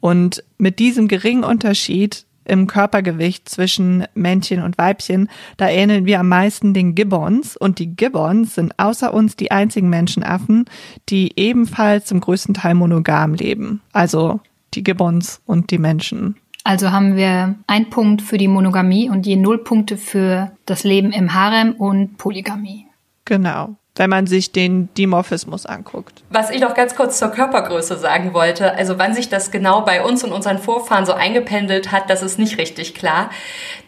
Und 0.00 0.44
mit 0.58 0.78
diesem 0.78 1.08
geringen 1.08 1.44
Unterschied 1.44 2.25
im 2.46 2.66
Körpergewicht 2.66 3.48
zwischen 3.48 4.06
Männchen 4.14 4.62
und 4.62 4.78
Weibchen, 4.78 5.28
da 5.56 5.68
ähneln 5.68 6.06
wir 6.06 6.20
am 6.20 6.28
meisten 6.28 6.74
den 6.74 6.94
Gibbons. 6.94 7.56
Und 7.56 7.78
die 7.78 7.94
Gibbons 7.94 8.54
sind 8.54 8.78
außer 8.78 9.12
uns 9.12 9.36
die 9.36 9.50
einzigen 9.50 9.90
Menschenaffen, 9.90 10.64
die 11.08 11.32
ebenfalls 11.38 12.06
zum 12.06 12.20
größten 12.20 12.54
Teil 12.54 12.74
monogam 12.74 13.34
leben. 13.34 13.82
Also 13.92 14.40
die 14.74 14.82
Gibbons 14.82 15.40
und 15.46 15.70
die 15.70 15.78
Menschen. 15.78 16.36
Also 16.64 16.90
haben 16.90 17.16
wir 17.16 17.54
ein 17.66 17.90
Punkt 17.90 18.22
für 18.22 18.38
die 18.38 18.48
Monogamie 18.48 19.08
und 19.08 19.26
je 19.26 19.36
null 19.36 19.58
Punkte 19.58 19.96
für 19.96 20.50
das 20.66 20.82
Leben 20.82 21.12
im 21.12 21.32
Harem 21.32 21.72
und 21.72 22.18
Polygamie. 22.18 22.86
Genau 23.24 23.76
wenn 23.96 24.10
man 24.10 24.26
sich 24.26 24.52
den 24.52 24.92
Dimorphismus 24.94 25.66
anguckt. 25.66 26.22
Was 26.30 26.50
ich 26.50 26.60
noch 26.60 26.74
ganz 26.74 26.94
kurz 26.94 27.18
zur 27.18 27.28
Körpergröße 27.28 27.98
sagen 27.98 28.34
wollte, 28.34 28.74
also 28.74 28.98
wann 28.98 29.14
sich 29.14 29.28
das 29.28 29.50
genau 29.50 29.80
bei 29.80 30.02
uns 30.02 30.22
und 30.22 30.32
unseren 30.32 30.58
Vorfahren 30.58 31.06
so 31.06 31.12
eingependelt 31.12 31.92
hat, 31.92 32.08
das 32.10 32.22
ist 32.22 32.38
nicht 32.38 32.58
richtig 32.58 32.94
klar. 32.94 33.30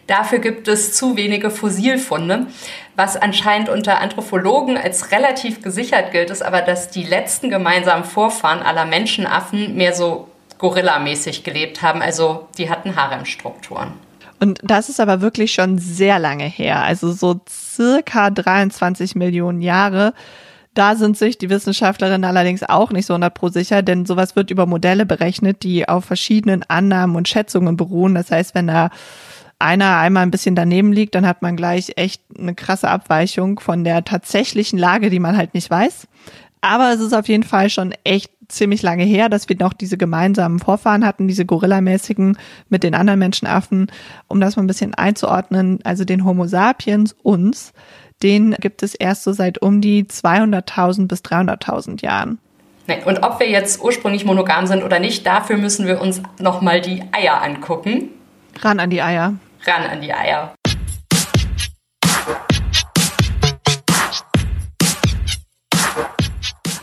Dafür 0.07 0.39
gibt 0.39 0.69
es 0.69 0.95
zu 0.95 1.17
wenige 1.17 1.51
Fossilfunde, 1.51 2.47
was 2.97 3.17
anscheinend 3.17 3.69
unter 3.69 4.01
Anthropologen 4.01 4.79
als 4.79 5.13
relativ 5.13 5.63
gesichert 5.63 6.13
gilt, 6.13 6.31
ist 6.31 6.43
aber, 6.43 6.63
dass 6.63 6.89
die 6.89 7.05
letzten 7.05 7.51
gemeinsamen 7.51 8.05
Vorfahren 8.05 8.63
aller 8.63 8.87
Menschenaffen 8.87 9.77
mehr 9.77 9.93
so 9.93 10.29
Gorilla-mäßig 10.59 11.45
gelebt 11.45 11.83
haben, 11.83 12.03
also 12.03 12.49
die 12.57 12.71
hatten 12.71 12.97
Haremstrukturen. 12.97 13.93
Und 14.41 14.61
das 14.63 14.89
ist 14.89 15.01
aber 15.01 15.21
wirklich 15.21 15.53
schon 15.53 15.79
sehr 15.79 16.19
lange 16.19 16.45
her, 16.45 16.83
also 16.83 17.13
so 17.13 17.41
circa 17.49 18.31
23 18.31 19.17
Millionen 19.17 19.61
Jahre. 19.61 20.15
Da 20.75 20.95
sind 20.95 21.19
sich 21.19 21.39
die 21.39 21.51
Wissenschaftlerinnen 21.51 22.25
allerdings 22.25 22.63
auch 22.63 22.93
nicht 22.93 23.07
so 23.07 23.15
100 23.15 23.35
pro 23.35 23.49
sicher, 23.49 23.83
denn 23.83 24.07
sowas 24.07 24.37
wird 24.37 24.51
über 24.51 24.67
Modelle 24.67 25.07
berechnet, 25.07 25.65
die 25.65 25.89
auf 25.89 26.05
verschiedenen 26.05 26.63
Annahmen 26.69 27.17
und 27.17 27.27
Schätzungen 27.27 27.77
beruhen. 27.77 28.15
Das 28.15 28.31
heißt, 28.31 28.55
wenn 28.55 28.69
da 28.69 28.91
einer 29.59 29.97
einmal 29.97 30.23
ein 30.23 30.31
bisschen 30.31 30.55
daneben 30.55 30.93
liegt, 30.93 31.17
dann 31.17 31.27
hat 31.27 31.43
man 31.43 31.57
gleich 31.57 31.95
echt 31.97 32.23
eine 32.39 32.55
krasse 32.55 32.89
Abweichung 32.89 33.59
von 33.59 33.83
der 33.83 34.05
tatsächlichen 34.05 34.79
Lage, 34.79 35.11
die 35.11 35.19
man 35.19 35.37
halt 35.37 35.55
nicht 35.55 35.69
weiß. 35.69 36.07
Aber 36.61 36.93
es 36.93 37.01
ist 37.01 37.13
auf 37.13 37.29
jeden 37.29 37.43
Fall 37.45 37.71
schon 37.71 37.95
echt 38.05 38.31
ziemlich 38.49 38.83
lange 38.83 39.05
her, 39.05 39.29
dass 39.29 39.49
wir 39.49 39.57
noch 39.57 39.73
diese 39.73 39.97
gemeinsamen 39.97 40.59
Vorfahren 40.59 41.05
hatten, 41.05 41.29
diese 41.29 41.45
Gorillamäßigen 41.45 42.39
mit 42.69 42.83
den 42.83 42.95
anderen 42.95 43.19
Menschenaffen, 43.19 43.93
um 44.27 44.41
das 44.41 44.57
mal 44.57 44.63
ein 44.63 44.69
bisschen 44.69 44.95
einzuordnen. 44.95 45.81
Also 45.85 46.05
den 46.05 46.25
Homo 46.25 46.47
sapiens, 46.47 47.15
uns, 47.23 47.73
den 48.23 48.53
gibt 48.53 48.83
es 48.83 48.95
erst 48.95 49.25
so 49.25 49.33
seit 49.33 49.61
um 49.61 49.81
die 49.81 50.05
200.000 50.05 51.07
bis 51.07 51.21
300.000 51.21 52.03
Jahren. 52.03 52.39
Und 53.05 53.23
ob 53.23 53.39
wir 53.39 53.49
jetzt 53.49 53.83
ursprünglich 53.83 54.25
monogam 54.25 54.67
sind 54.67 54.83
oder 54.83 54.99
nicht, 54.99 55.27
dafür 55.27 55.59
müssen 55.59 55.87
wir 55.87 56.01
uns 56.01 56.23
nochmal 56.41 56.81
die 56.81 57.03
Eier 57.13 57.43
angucken. 57.43 58.09
Ran 58.61 58.81
an 58.81 58.89
die 58.89 59.03
Eier. 59.03 59.35
Ran 59.67 59.83
an 59.91 60.01
die 60.01 60.13
Eier. 60.13 60.55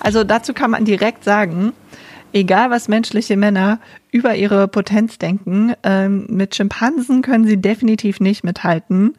Also 0.06 0.24
dazu 0.24 0.54
kann 0.54 0.70
man 0.70 0.86
direkt 0.86 1.24
sagen, 1.24 1.74
egal 2.32 2.70
was 2.70 2.88
menschliche 2.88 3.36
Männer 3.38 3.80
über 4.12 4.36
ihre 4.36 4.68
Potenz 4.68 5.18
denken, 5.18 5.74
ähm, 5.82 6.28
mit 6.30 6.54
Schimpansen 6.54 7.24
können 7.24 7.48
sie 7.48 7.58
definitiv 7.58 8.20
nicht 8.20 8.44
mithalten, 8.44 9.18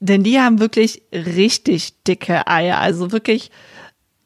denn 0.00 0.24
die 0.24 0.38
haben 0.38 0.60
wirklich 0.60 1.00
richtig 1.12 2.02
dicke 2.02 2.46
Eier. 2.46 2.76
Also 2.76 3.10
wirklich 3.10 3.50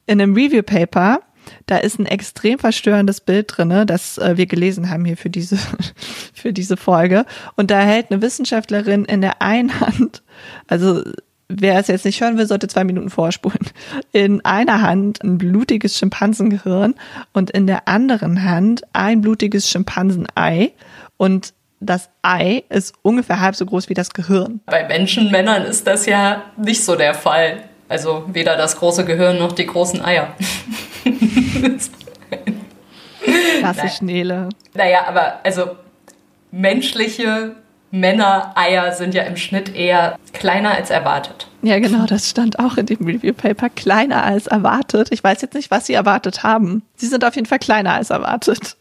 in 0.07 0.21
einem 0.21 0.35
Review 0.35 0.65
Paper, 0.65 1.21
da 1.67 1.77
ist 1.77 2.01
ein 2.01 2.07
extrem 2.07 2.59
verstörendes 2.59 3.21
Bild 3.21 3.57
drinne, 3.57 3.87
das 3.87 4.19
äh, 4.19 4.37
wir 4.37 4.47
gelesen 4.47 4.91
haben 4.91 5.05
hier 5.05 5.17
für 5.17 5.31
diese 5.31 5.57
für 6.35 6.53
diese 6.53 6.77
Folge. 6.77 7.27
Und 7.55 7.71
da 7.71 7.79
hält 7.79 8.11
eine 8.11 8.23
Wissenschaftlerin 8.23 9.05
in 9.05 9.21
der 9.21 9.41
einen 9.41 9.79
Hand, 9.79 10.25
also 10.67 11.05
wer 11.61 11.79
es 11.79 11.89
jetzt 11.89 12.05
nicht 12.05 12.21
hören 12.21 12.39
will, 12.39 12.47
sollte 12.47 12.69
zwei 12.69 12.85
Minuten 12.85 13.11
vorspulen. 13.11 13.59
In 14.13 14.45
einer 14.45 14.83
Hand 14.83 15.23
ein 15.23 15.39
blutiges 15.39 15.99
Schimpansengehirn 15.99 16.95
und 17.33 17.51
in 17.51 17.67
der 17.67 17.89
anderen 17.89 18.45
Hand 18.45 18.83
ein 18.93 19.21
blutiges 19.21 19.69
Schimpansenei. 19.69 20.73
Und 21.17 21.55
das 21.81 22.11
Ei 22.23 22.65
ist 22.69 22.95
ungefähr 23.03 23.41
halb 23.41 23.57
so 23.57 23.67
groß 23.67 23.89
wie 23.89 23.95
das 23.95 24.11
Gehirn. 24.11 24.61
Bei 24.67 24.87
Menschenmännern 24.87 25.63
ist 25.63 25.87
das 25.87 26.07
ja 26.07 26.43
nicht 26.57 26.85
so 26.85 26.97
der 26.97 27.15
Fall. 27.15 27.65
Also 27.89 28.25
weder 28.29 28.57
das 28.57 28.79
große 28.79 29.05
Gehirn 29.05 29.39
noch 29.39 29.53
die 29.53 29.67
großen 29.67 30.03
Eier. 30.03 30.35
Klassisch 33.59 34.01
Nele. 34.01 34.49
Naja, 34.75 35.05
aber 35.07 35.41
also 35.45 35.77
menschliche 36.51 37.57
Männer-Eier 37.93 38.93
sind 38.93 39.15
ja 39.15 39.23
im 39.23 39.37
Schnitt 39.37 39.75
eher 39.75 40.19
kleiner 40.33 40.73
als 40.73 40.91
erwartet. 40.91 41.47
Ja, 41.63 41.79
genau, 41.79 42.07
das 42.07 42.29
stand 42.29 42.59
auch 42.59 42.77
in 42.77 42.87
dem 42.87 43.07
Review 43.07 43.35
Paper. 43.35 43.69
Kleiner 43.69 44.25
als 44.25 44.49
erwartet. 44.49 45.09
Ich 45.13 45.23
weiß 45.23 45.43
jetzt 45.43 45.55
nicht, 45.55 45.71
was 45.71 45.87
sie 45.87 45.93
erwartet 45.93 46.43
haben. 46.43 46.83
Sie 46.97 47.07
sind 47.07 47.25
auf 47.25 47.37
jeden 47.37 47.47
Fall 47.47 47.61
kleiner 47.61 47.93
als 47.93 48.11
erwartet. 48.11 48.77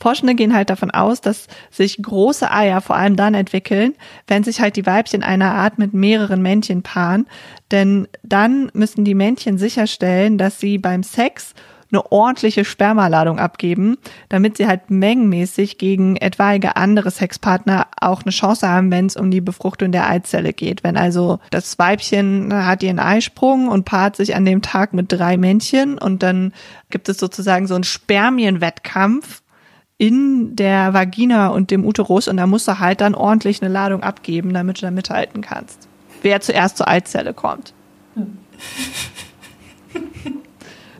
Forschende 0.00 0.34
gehen 0.34 0.54
halt 0.54 0.70
davon 0.70 0.90
aus, 0.90 1.20
dass 1.20 1.46
sich 1.70 2.02
große 2.02 2.50
Eier 2.50 2.80
vor 2.80 2.96
allem 2.96 3.16
dann 3.16 3.34
entwickeln, 3.34 3.94
wenn 4.26 4.42
sich 4.42 4.60
halt 4.60 4.76
die 4.76 4.86
Weibchen 4.86 5.22
einer 5.22 5.52
Art 5.52 5.78
mit 5.78 5.94
mehreren 5.94 6.42
Männchen 6.42 6.82
paaren. 6.82 7.26
Denn 7.70 8.08
dann 8.22 8.70
müssen 8.72 9.04
die 9.04 9.14
Männchen 9.14 9.58
sicherstellen, 9.58 10.38
dass 10.38 10.60
sie 10.60 10.78
beim 10.78 11.02
Sex 11.02 11.54
eine 11.92 12.10
ordentliche 12.10 12.64
Spermaladung 12.64 13.38
abgeben, 13.38 13.96
damit 14.28 14.56
sie 14.56 14.66
halt 14.66 14.90
mengenmäßig 14.90 15.78
gegen 15.78 16.16
etwaige 16.16 16.76
andere 16.76 17.10
Sexpartner 17.10 17.86
auch 18.00 18.22
eine 18.22 18.32
Chance 18.32 18.68
haben, 18.68 18.90
wenn 18.90 19.06
es 19.06 19.16
um 19.16 19.30
die 19.30 19.40
Befruchtung 19.40 19.92
der 19.92 20.08
Eizelle 20.08 20.52
geht. 20.52 20.82
Wenn 20.84 20.96
also 20.96 21.38
das 21.50 21.78
Weibchen 21.78 22.52
hat 22.52 22.82
ihren 22.82 22.98
Eisprung 22.98 23.68
und 23.68 23.84
paart 23.84 24.16
sich 24.16 24.34
an 24.34 24.44
dem 24.44 24.62
Tag 24.62 24.92
mit 24.94 25.12
drei 25.12 25.36
Männchen 25.36 25.98
und 25.98 26.22
dann 26.22 26.52
gibt 26.90 27.08
es 27.08 27.18
sozusagen 27.18 27.66
so 27.66 27.74
einen 27.74 27.84
Spermienwettkampf 27.84 29.42
in 29.98 30.56
der 30.56 30.92
Vagina 30.92 31.48
und 31.48 31.70
dem 31.70 31.84
Uterus 31.84 32.28
und 32.28 32.36
da 32.36 32.46
musst 32.46 32.68
du 32.68 32.78
halt 32.78 33.00
dann 33.00 33.14
ordentlich 33.14 33.62
eine 33.62 33.72
Ladung 33.72 34.02
abgeben, 34.02 34.52
damit 34.52 34.78
du 34.78 34.82
da 34.82 34.90
mithalten 34.90 35.40
kannst. 35.40 35.88
Wer 36.22 36.40
zuerst 36.40 36.76
zur 36.76 36.88
Eizelle 36.88 37.32
kommt. 37.32 37.72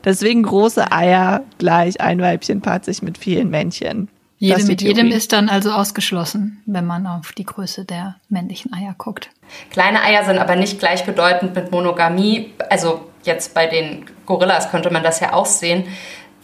Deswegen 0.06 0.44
große 0.44 0.92
Eier 0.92 1.42
gleich 1.58 2.00
ein 2.00 2.20
Weibchen 2.22 2.62
paart 2.62 2.84
sich 2.84 3.02
mit 3.02 3.18
vielen 3.18 3.50
Männchen. 3.50 4.08
Jede 4.38 4.62
mit 4.64 4.80
jedem 4.80 5.08
ist 5.08 5.32
dann 5.32 5.48
also 5.48 5.72
ausgeschlossen, 5.72 6.62
wenn 6.64 6.86
man 6.86 7.06
auf 7.08 7.32
die 7.32 7.44
Größe 7.44 7.84
der 7.84 8.16
männlichen 8.28 8.72
Eier 8.72 8.94
guckt. 8.96 9.30
Kleine 9.70 10.02
Eier 10.02 10.24
sind 10.24 10.38
aber 10.38 10.54
nicht 10.54 10.78
gleichbedeutend 10.78 11.56
mit 11.56 11.72
Monogamie. 11.72 12.52
Also 12.70 13.08
jetzt 13.24 13.52
bei 13.52 13.66
den 13.66 14.04
Gorillas 14.26 14.70
könnte 14.70 14.90
man 14.90 15.02
das 15.02 15.18
ja 15.18 15.32
auch 15.32 15.46
sehen, 15.46 15.84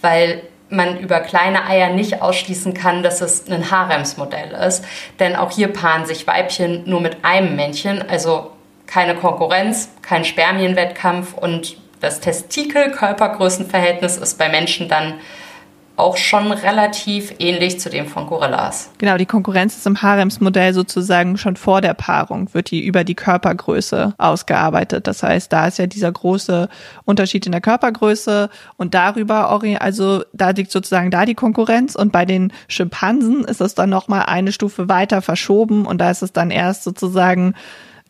weil 0.00 0.42
man 0.69 0.99
über 0.99 1.21
kleine 1.21 1.64
Eier 1.64 1.92
nicht 1.92 2.21
ausschließen 2.21 2.75
kann, 2.75 3.04
dass 3.04 3.21
es 3.21 3.49
ein 3.49 3.71
Haremsmodell 3.71 4.52
ist. 4.66 4.85
Denn 5.21 5.37
auch 5.37 5.52
hier 5.52 5.69
paaren 5.69 6.07
sich 6.07 6.26
Weibchen 6.26 6.83
nur 6.88 7.00
mit 7.00 7.25
einem 7.25 7.54
Männchen, 7.54 8.02
also 8.09 8.50
keine 8.87 9.14
Konkurrenz, 9.14 9.90
kein 10.00 10.25
Spermienwettkampf 10.25 11.35
und 11.35 11.76
das 12.03 12.21
Testikel-Körpergrößenverhältnis 12.21 14.19
ist 14.19 14.37
bei 14.37 14.49
Menschen 14.49 14.89
dann 14.89 15.15
auch 15.95 16.17
schon 16.17 16.51
relativ 16.53 17.35
ähnlich 17.39 17.79
zu 17.79 17.91
dem 17.91 18.07
von 18.07 18.27
Gorillas. 18.27 18.91
Genau, 18.99 19.19
die 19.19 19.27
Konkurrenz 19.27 19.77
ist 19.77 19.87
im 19.87 20.01
Haremsmodell 20.01 20.73
sozusagen 20.73 21.37
schon 21.37 21.55
vor 21.55 21.81
der 21.81 21.93
Paarung, 21.95 22.53
wird 22.55 22.71
die 22.71 22.85
über 22.85 23.05
die 23.05 23.15
Körpergröße 23.15 24.15
ausgearbeitet. 24.17 25.07
Das 25.07 25.23
heißt, 25.23 25.53
da 25.53 25.69
ist 25.69 25.79
ja 25.79 25.87
dieser 25.87 26.11
große 26.11 26.69
Unterschied 27.05 27.45
in 27.45 27.53
der 27.53 27.61
Körpergröße 27.61 28.49
und 28.79 28.95
darüber, 28.95 29.51
also 29.81 30.25
da 30.33 30.51
liegt 30.51 30.73
sozusagen 30.73 31.11
da 31.11 31.27
die 31.27 31.35
Konkurrenz 31.35 31.95
und 31.95 32.11
bei 32.11 32.25
den 32.25 32.53
Schimpansen 32.69 33.45
ist 33.45 33.61
es 33.61 33.75
dann 33.75 33.91
nochmal 33.91 34.25
eine 34.27 34.51
Stufe 34.51 34.89
weiter 34.89 35.21
verschoben 35.21 35.87
und 35.87 35.99
da 35.99 36.11
ist 36.11 36.23
es 36.23 36.33
dann 36.33 36.51
erst 36.51 36.85
sozusagen 36.85 37.55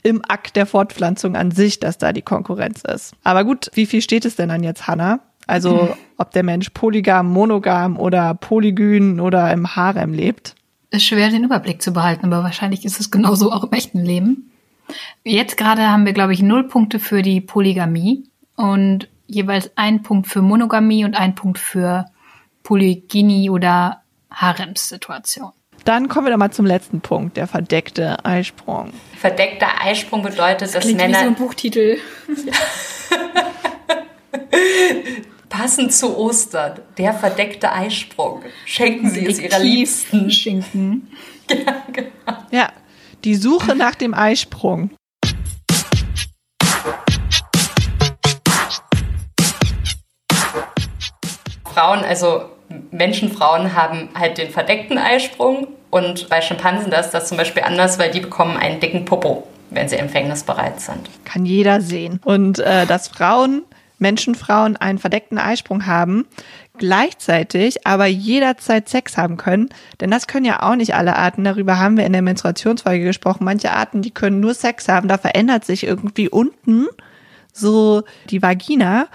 im 0.02 0.22
Akt 0.26 0.56
der 0.56 0.66
Fortpflanzung 0.66 1.36
an 1.36 1.50
sich, 1.50 1.80
dass 1.80 1.98
da 1.98 2.12
die 2.12 2.22
Konkurrenz 2.22 2.82
ist. 2.82 3.14
Aber 3.22 3.44
gut, 3.44 3.70
wie 3.74 3.86
viel 3.86 4.02
steht 4.02 4.24
es 4.24 4.36
denn 4.36 4.48
dann 4.48 4.62
jetzt, 4.62 4.86
Hanna? 4.86 5.20
Also, 5.46 5.96
ob 6.18 6.32
der 6.32 6.42
Mensch 6.42 6.70
polygam, 6.70 7.32
monogam 7.32 7.98
oder 7.98 8.34
polygyn 8.34 9.20
oder 9.20 9.52
im 9.52 9.76
Harem 9.76 10.12
lebt? 10.12 10.54
Ist 10.90 11.06
schwer, 11.06 11.30
den 11.30 11.44
Überblick 11.44 11.80
zu 11.80 11.92
behalten, 11.92 12.26
aber 12.26 12.42
wahrscheinlich 12.42 12.84
ist 12.84 13.00
es 13.00 13.10
genauso 13.10 13.50
auch 13.50 13.64
im 13.64 13.72
echten 13.72 14.04
Leben. 14.04 14.50
Jetzt 15.24 15.56
gerade 15.56 15.88
haben 15.88 16.04
wir, 16.04 16.12
glaube 16.12 16.34
ich, 16.34 16.42
null 16.42 16.68
Punkte 16.68 16.98
für 16.98 17.22
die 17.22 17.40
Polygamie 17.40 18.24
und 18.56 19.08
jeweils 19.26 19.70
ein 19.76 20.02
Punkt 20.02 20.26
für 20.26 20.42
Monogamie 20.42 21.04
und 21.04 21.14
ein 21.14 21.34
Punkt 21.34 21.58
für 21.58 22.06
Polygynie 22.62 23.48
oder 23.50 24.02
Haremssituation. 24.30 25.52
Dann 25.84 26.08
kommen 26.08 26.26
wir 26.26 26.30
doch 26.30 26.38
mal 26.38 26.52
zum 26.52 26.66
letzten 26.66 27.00
Punkt, 27.00 27.36
der 27.36 27.48
verdeckte 27.48 28.24
Eisprung. 28.24 28.92
Verdeckter 29.18 29.66
Eisprung 29.80 30.22
bedeutet, 30.22 30.62
das 30.62 30.72
dass 30.72 30.84
Männer. 30.84 31.08
Wie 31.08 31.14
so 31.14 31.28
ein 31.28 31.34
Buchtitel. 31.34 31.98
Passend 35.48 35.92
zu 35.92 36.16
Ostern, 36.16 36.80
der 36.96 37.12
verdeckte 37.12 37.72
Eisprung. 37.72 38.42
Schenken 38.64 39.10
Sie 39.10 39.26
es 39.26 39.38
Ihrer 39.38 39.58
Liebsten. 39.58 40.30
Schinken. 40.30 41.08
Ja, 41.50 41.82
genau. 41.92 42.38
Ja, 42.50 42.72
die 43.24 43.34
Suche 43.34 43.74
nach 43.74 43.94
dem 43.94 44.14
Eisprung. 44.14 44.92
Frauen, 51.74 52.04
also 52.04 52.48
Menschenfrauen 52.90 53.74
haben 53.74 54.08
halt 54.14 54.38
den 54.38 54.50
verdeckten 54.50 54.98
Eisprung 54.98 55.68
und 55.90 56.28
bei 56.28 56.40
Schimpansen 56.40 56.92
ist 56.92 57.10
das 57.10 57.28
zum 57.28 57.36
Beispiel 57.36 57.62
anders, 57.62 57.98
weil 57.98 58.10
die 58.10 58.20
bekommen 58.20 58.56
einen 58.56 58.80
dicken 58.80 59.04
Popo, 59.04 59.46
wenn 59.70 59.88
sie 59.88 59.96
empfängnisbereit 59.96 60.80
sind. 60.80 61.10
Kann 61.24 61.44
jeder 61.44 61.80
sehen. 61.80 62.20
Und 62.24 62.58
äh, 62.58 62.86
dass 62.86 63.08
Frauen, 63.08 63.62
Menschenfrauen 63.98 64.76
einen 64.76 64.98
verdeckten 64.98 65.38
Eisprung 65.38 65.86
haben, 65.86 66.26
gleichzeitig 66.78 67.86
aber 67.86 68.06
jederzeit 68.06 68.88
Sex 68.88 69.16
haben 69.16 69.36
können, 69.36 69.68
denn 70.00 70.10
das 70.10 70.26
können 70.26 70.46
ja 70.46 70.62
auch 70.62 70.76
nicht 70.76 70.94
alle 70.94 71.16
Arten. 71.16 71.44
Darüber 71.44 71.78
haben 71.78 71.96
wir 71.96 72.06
in 72.06 72.12
der 72.12 72.22
Menstruationsfolge 72.22 73.04
gesprochen. 73.04 73.44
Manche 73.44 73.72
Arten, 73.72 74.02
die 74.02 74.10
können 74.10 74.40
nur 74.40 74.54
Sex 74.54 74.88
haben, 74.88 75.08
da 75.08 75.18
verändert 75.18 75.64
sich 75.64 75.84
irgendwie 75.84 76.28
unten 76.28 76.86
so 77.52 78.02
die 78.30 78.42
Vagina 78.42 79.08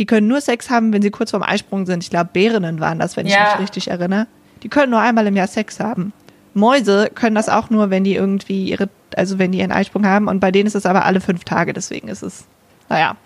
die 0.00 0.06
können 0.06 0.28
nur 0.28 0.40
Sex 0.40 0.70
haben, 0.70 0.94
wenn 0.94 1.02
sie 1.02 1.10
kurz 1.10 1.30
vorm 1.30 1.42
Eisprung 1.42 1.84
sind. 1.84 2.02
Ich 2.02 2.08
glaube, 2.08 2.30
Bärinnen 2.32 2.80
waren 2.80 2.98
das, 2.98 3.18
wenn 3.18 3.26
ja. 3.26 3.36
ich 3.36 3.52
mich 3.52 3.60
richtig 3.64 3.88
erinnere. 3.88 4.26
Die 4.62 4.70
können 4.70 4.90
nur 4.90 5.00
einmal 5.00 5.26
im 5.26 5.36
Jahr 5.36 5.46
Sex 5.46 5.78
haben. 5.78 6.14
Mäuse 6.54 7.10
können 7.14 7.34
das 7.34 7.50
auch 7.50 7.68
nur, 7.68 7.90
wenn 7.90 8.02
die 8.02 8.14
irgendwie 8.14 8.64
ihre, 8.64 8.88
also 9.14 9.38
wenn 9.38 9.52
die 9.52 9.58
ihren 9.58 9.72
Eisprung 9.72 10.06
haben. 10.06 10.26
Und 10.26 10.40
bei 10.40 10.50
denen 10.52 10.66
ist 10.66 10.74
es 10.74 10.86
aber 10.86 11.04
alle 11.04 11.20
fünf 11.20 11.44
Tage, 11.44 11.74
deswegen 11.74 12.08
ist 12.08 12.22
es, 12.22 12.46
naja. 12.88 13.16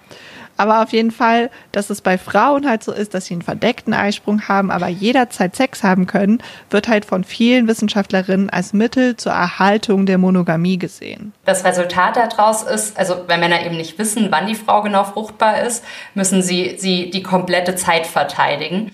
Aber 0.56 0.82
auf 0.82 0.92
jeden 0.92 1.10
Fall, 1.10 1.50
dass 1.72 1.90
es 1.90 2.00
bei 2.00 2.18
Frauen 2.18 2.68
halt 2.68 2.84
so 2.84 2.92
ist, 2.92 3.14
dass 3.14 3.26
sie 3.26 3.34
einen 3.34 3.42
verdeckten 3.42 3.94
Eisprung 3.94 4.48
haben, 4.48 4.70
aber 4.70 4.88
jederzeit 4.88 5.56
Sex 5.56 5.82
haben 5.82 6.06
können, 6.06 6.42
wird 6.70 6.88
halt 6.88 7.04
von 7.04 7.24
vielen 7.24 7.66
Wissenschaftlerinnen 7.68 8.50
als 8.50 8.72
Mittel 8.72 9.16
zur 9.16 9.32
Erhaltung 9.32 10.06
der 10.06 10.18
Monogamie 10.18 10.78
gesehen. 10.78 11.32
Das 11.44 11.64
Resultat 11.64 12.16
daraus 12.16 12.62
ist, 12.62 12.98
also 12.98 13.24
wenn 13.26 13.40
Männer 13.40 13.64
eben 13.64 13.76
nicht 13.76 13.98
wissen, 13.98 14.28
wann 14.30 14.46
die 14.46 14.54
Frau 14.54 14.82
genau 14.82 15.04
fruchtbar 15.04 15.62
ist, 15.62 15.84
müssen 16.14 16.42
sie 16.42 16.76
sie 16.78 17.10
die 17.10 17.22
komplette 17.22 17.74
Zeit 17.74 18.06
verteidigen 18.06 18.92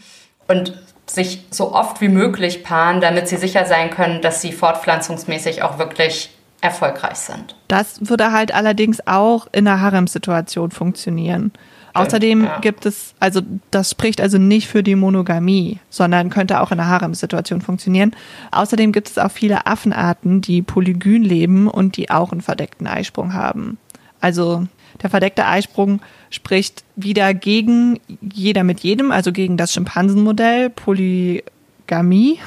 und 0.49 0.79
sich 1.07 1.45
so 1.51 1.73
oft 1.73 2.01
wie 2.01 2.09
möglich 2.09 2.63
paaren, 2.63 3.01
damit 3.01 3.29
sie 3.29 3.37
sicher 3.37 3.65
sein 3.65 3.91
können, 3.91 4.23
dass 4.23 4.41
sie 4.41 4.53
fortpflanzungsmäßig 4.53 5.63
auch 5.63 5.79
wirklich 5.79 6.31
erfolgreich 6.61 7.17
sind. 7.17 7.57
Das 7.69 8.09
würde 8.09 8.33
halt 8.33 8.55
allerdings 8.55 9.07
auch 9.07 9.47
in 9.53 9.67
einer 9.67 9.81
Harem-Situation 9.81 10.71
funktionieren. 10.71 11.53
Außerdem 11.93 12.45
ja. 12.45 12.59
gibt 12.61 12.87
es, 12.87 13.15
also 13.19 13.41
das 13.71 13.91
spricht 13.91 14.21
also 14.21 14.39
nicht 14.39 14.69
für 14.69 14.83
die 14.83 14.95
Monogamie, 14.95 15.81
sondern 15.89 16.31
könnte 16.31 16.61
auch 16.61 16.71
in 16.71 16.79
einer 16.79 16.89
Harem-Situation 16.89 17.61
funktionieren. 17.61 18.15
Außerdem 18.53 18.93
gibt 18.93 19.09
es 19.09 19.19
auch 19.19 19.31
viele 19.31 19.67
Affenarten, 19.67 20.41
die 20.41 20.63
polygyn 20.63 21.23
leben 21.23 21.69
und 21.69 21.97
die 21.97 22.11
auch 22.11 22.33
einen 22.33 22.43
verdeckten 22.43 22.87
Eisprung 22.87 23.35
haben. 23.35 23.79
Also 24.21 24.67
der 25.03 25.11
verdeckte 25.11 25.47
Eisprung 25.47 26.01
spricht 26.29 26.85
wieder 26.95 27.35
gegen 27.35 27.99
jeder 28.21 28.65
mit 28.65 28.81
jedem, 28.81 29.11
also 29.11 29.33
gegen 29.33 29.57
das 29.57 29.73
Schimpansenmodell, 29.73 30.71
Polygamie. 30.71 32.39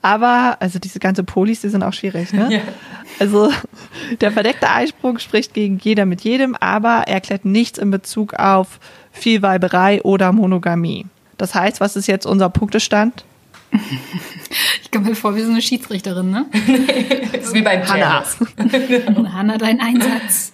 Aber, 0.00 0.56
also 0.60 0.78
diese 0.78 0.98
ganze 0.98 1.24
Polis, 1.24 1.60
die 1.60 1.68
sind 1.68 1.82
auch 1.82 1.92
schwierig, 1.92 2.32
ne? 2.32 2.48
Ja. 2.52 2.60
Also 3.18 3.52
der 4.20 4.32
verdeckte 4.32 4.70
Eisprung 4.70 5.18
spricht 5.18 5.52
gegen 5.52 5.78
jeder 5.78 6.06
mit 6.06 6.22
jedem, 6.22 6.56
aber 6.56 7.04
er 7.06 7.14
erklärt 7.14 7.44
nichts 7.44 7.78
in 7.78 7.90
Bezug 7.90 8.34
auf 8.34 8.80
Vielweiberei 9.12 10.02
oder 10.02 10.32
Monogamie. 10.32 11.06
Das 11.36 11.54
heißt, 11.54 11.80
was 11.80 11.96
ist 11.96 12.06
jetzt 12.06 12.24
unser 12.24 12.48
Punktestand? 12.48 13.24
Ich 14.82 14.90
komme 14.90 15.10
mir 15.10 15.14
vor, 15.14 15.34
wie 15.34 15.42
so 15.42 15.50
eine 15.50 15.62
Schiedsrichterin, 15.62 16.30
ne? 16.30 16.46
das 17.32 17.44
ist 17.46 17.54
wie 17.54 17.62
beim 17.62 17.86
Hanna. 17.88 18.24
Hanna, 19.32 19.56
dein 19.56 19.80
Einsatz. 19.80 20.52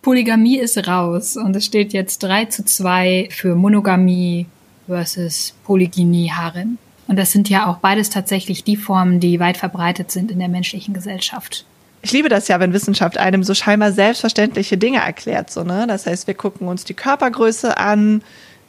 Polygamie 0.00 0.58
ist 0.58 0.76
raus 0.88 1.36
und 1.36 1.54
es 1.56 1.66
steht 1.66 1.92
jetzt 1.92 2.22
3 2.22 2.46
zu 2.46 2.64
2 2.64 3.28
für 3.30 3.54
Monogamie 3.54 4.46
versus 4.86 5.54
Polygynie 5.64 6.30
Harem. 6.30 6.78
Und 7.06 7.16
das 7.16 7.32
sind 7.32 7.48
ja 7.48 7.66
auch 7.66 7.78
beides 7.78 8.10
tatsächlich 8.10 8.64
die 8.64 8.76
Formen, 8.76 9.20
die 9.20 9.40
weit 9.40 9.56
verbreitet 9.56 10.10
sind 10.10 10.30
in 10.30 10.38
der 10.38 10.48
menschlichen 10.48 10.94
Gesellschaft. 10.94 11.64
Ich 12.02 12.12
liebe 12.12 12.28
das 12.28 12.48
ja, 12.48 12.60
wenn 12.60 12.72
Wissenschaft 12.72 13.16
einem 13.16 13.42
so 13.44 13.54
scheinbar 13.54 13.92
selbstverständliche 13.92 14.76
Dinge 14.76 14.98
erklärt, 14.98 15.50
so, 15.50 15.64
ne? 15.64 15.86
Das 15.88 16.06
heißt, 16.06 16.26
wir 16.26 16.34
gucken 16.34 16.68
uns 16.68 16.84
die 16.84 16.94
Körpergröße 16.94 17.78
an, 17.78 18.22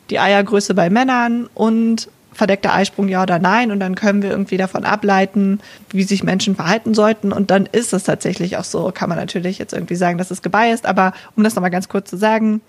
die 0.10 0.20
Eiergröße 0.20 0.74
bei 0.74 0.90
Männern 0.90 1.50
und 1.54 2.10
verdeckter 2.36 2.74
Eisprung 2.74 3.08
ja 3.08 3.24
oder 3.24 3.40
nein 3.40 3.72
und 3.72 3.80
dann 3.80 3.96
können 3.96 4.22
wir 4.22 4.30
irgendwie 4.30 4.58
davon 4.58 4.84
ableiten, 4.84 5.60
wie 5.90 6.04
sich 6.04 6.24
Menschen 6.24 6.56
verhalten 6.56 6.94
sollten 6.94 7.32
und 7.32 7.50
dann 7.50 7.66
ist 7.66 7.94
es 7.94 8.04
tatsächlich 8.04 8.58
auch 8.58 8.64
so, 8.64 8.92
kann 8.94 9.10
man 9.10 9.18
natürlich 9.18 9.58
jetzt 9.58 9.74
irgendwie 9.74 9.96
sagen, 9.96 10.18
dass 10.18 10.32
es 10.32 10.42
gebiased, 10.42 10.86
aber 10.86 11.14
um 11.36 11.44
das 11.44 11.56
nochmal 11.56 11.72
ganz 11.72 11.90
kurz 11.90 12.10
zu 12.10 12.18
sagen, 12.18 12.62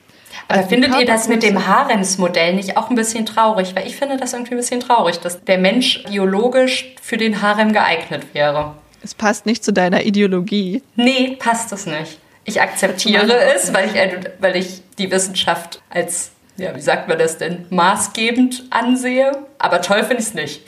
aber 0.49 0.59
also 0.59 0.69
findet 0.69 0.99
ihr 0.99 1.07
das 1.07 1.28
mit 1.28 1.43
dem 1.43 1.66
Haremsmodell 1.66 2.55
nicht 2.55 2.76
auch 2.76 2.90
ein 2.90 2.97
bisschen 2.97 3.26
traurig? 3.26 3.75
Weil 3.75 3.87
ich 3.87 3.97
finde 3.97 4.16
das 4.16 4.33
irgendwie 4.33 4.55
ein 4.55 4.59
bisschen 4.59 4.81
traurig, 4.81 5.19
dass 5.21 5.45
der 5.45 5.59
Mensch 5.59 6.05
biologisch 6.09 6.95
für 7.02 7.16
den 7.16 7.43
Harem 7.43 7.73
geeignet 7.73 8.23
wäre. 8.33 8.75
Es 9.02 9.14
passt 9.14 9.47
nicht 9.47 9.64
zu 9.64 9.73
deiner 9.73 10.02
Ideologie. 10.05 10.83
Nee, 10.97 11.37
passt 11.38 11.73
es 11.73 11.87
nicht. 11.87 12.19
Ich 12.45 12.61
akzeptiere 12.61 13.55
es, 13.55 13.75
weil 13.75 13.87
ich, 13.87 14.31
weil 14.38 14.57
ich 14.57 14.83
die 14.99 15.11
Wissenschaft 15.11 15.81
als 15.90 16.31
ja, 16.57 16.75
wie 16.75 16.81
sagt 16.81 17.09
man 17.09 17.19
das 17.19 17.38
denn, 17.38 17.66
maßgebend 17.71 18.64
ansehe. 18.71 19.33
Aber 19.59 19.83
toll 19.83 20.05
finde 20.05 20.23
ich 20.23 20.28
es 20.28 20.35
nicht. 20.35 20.62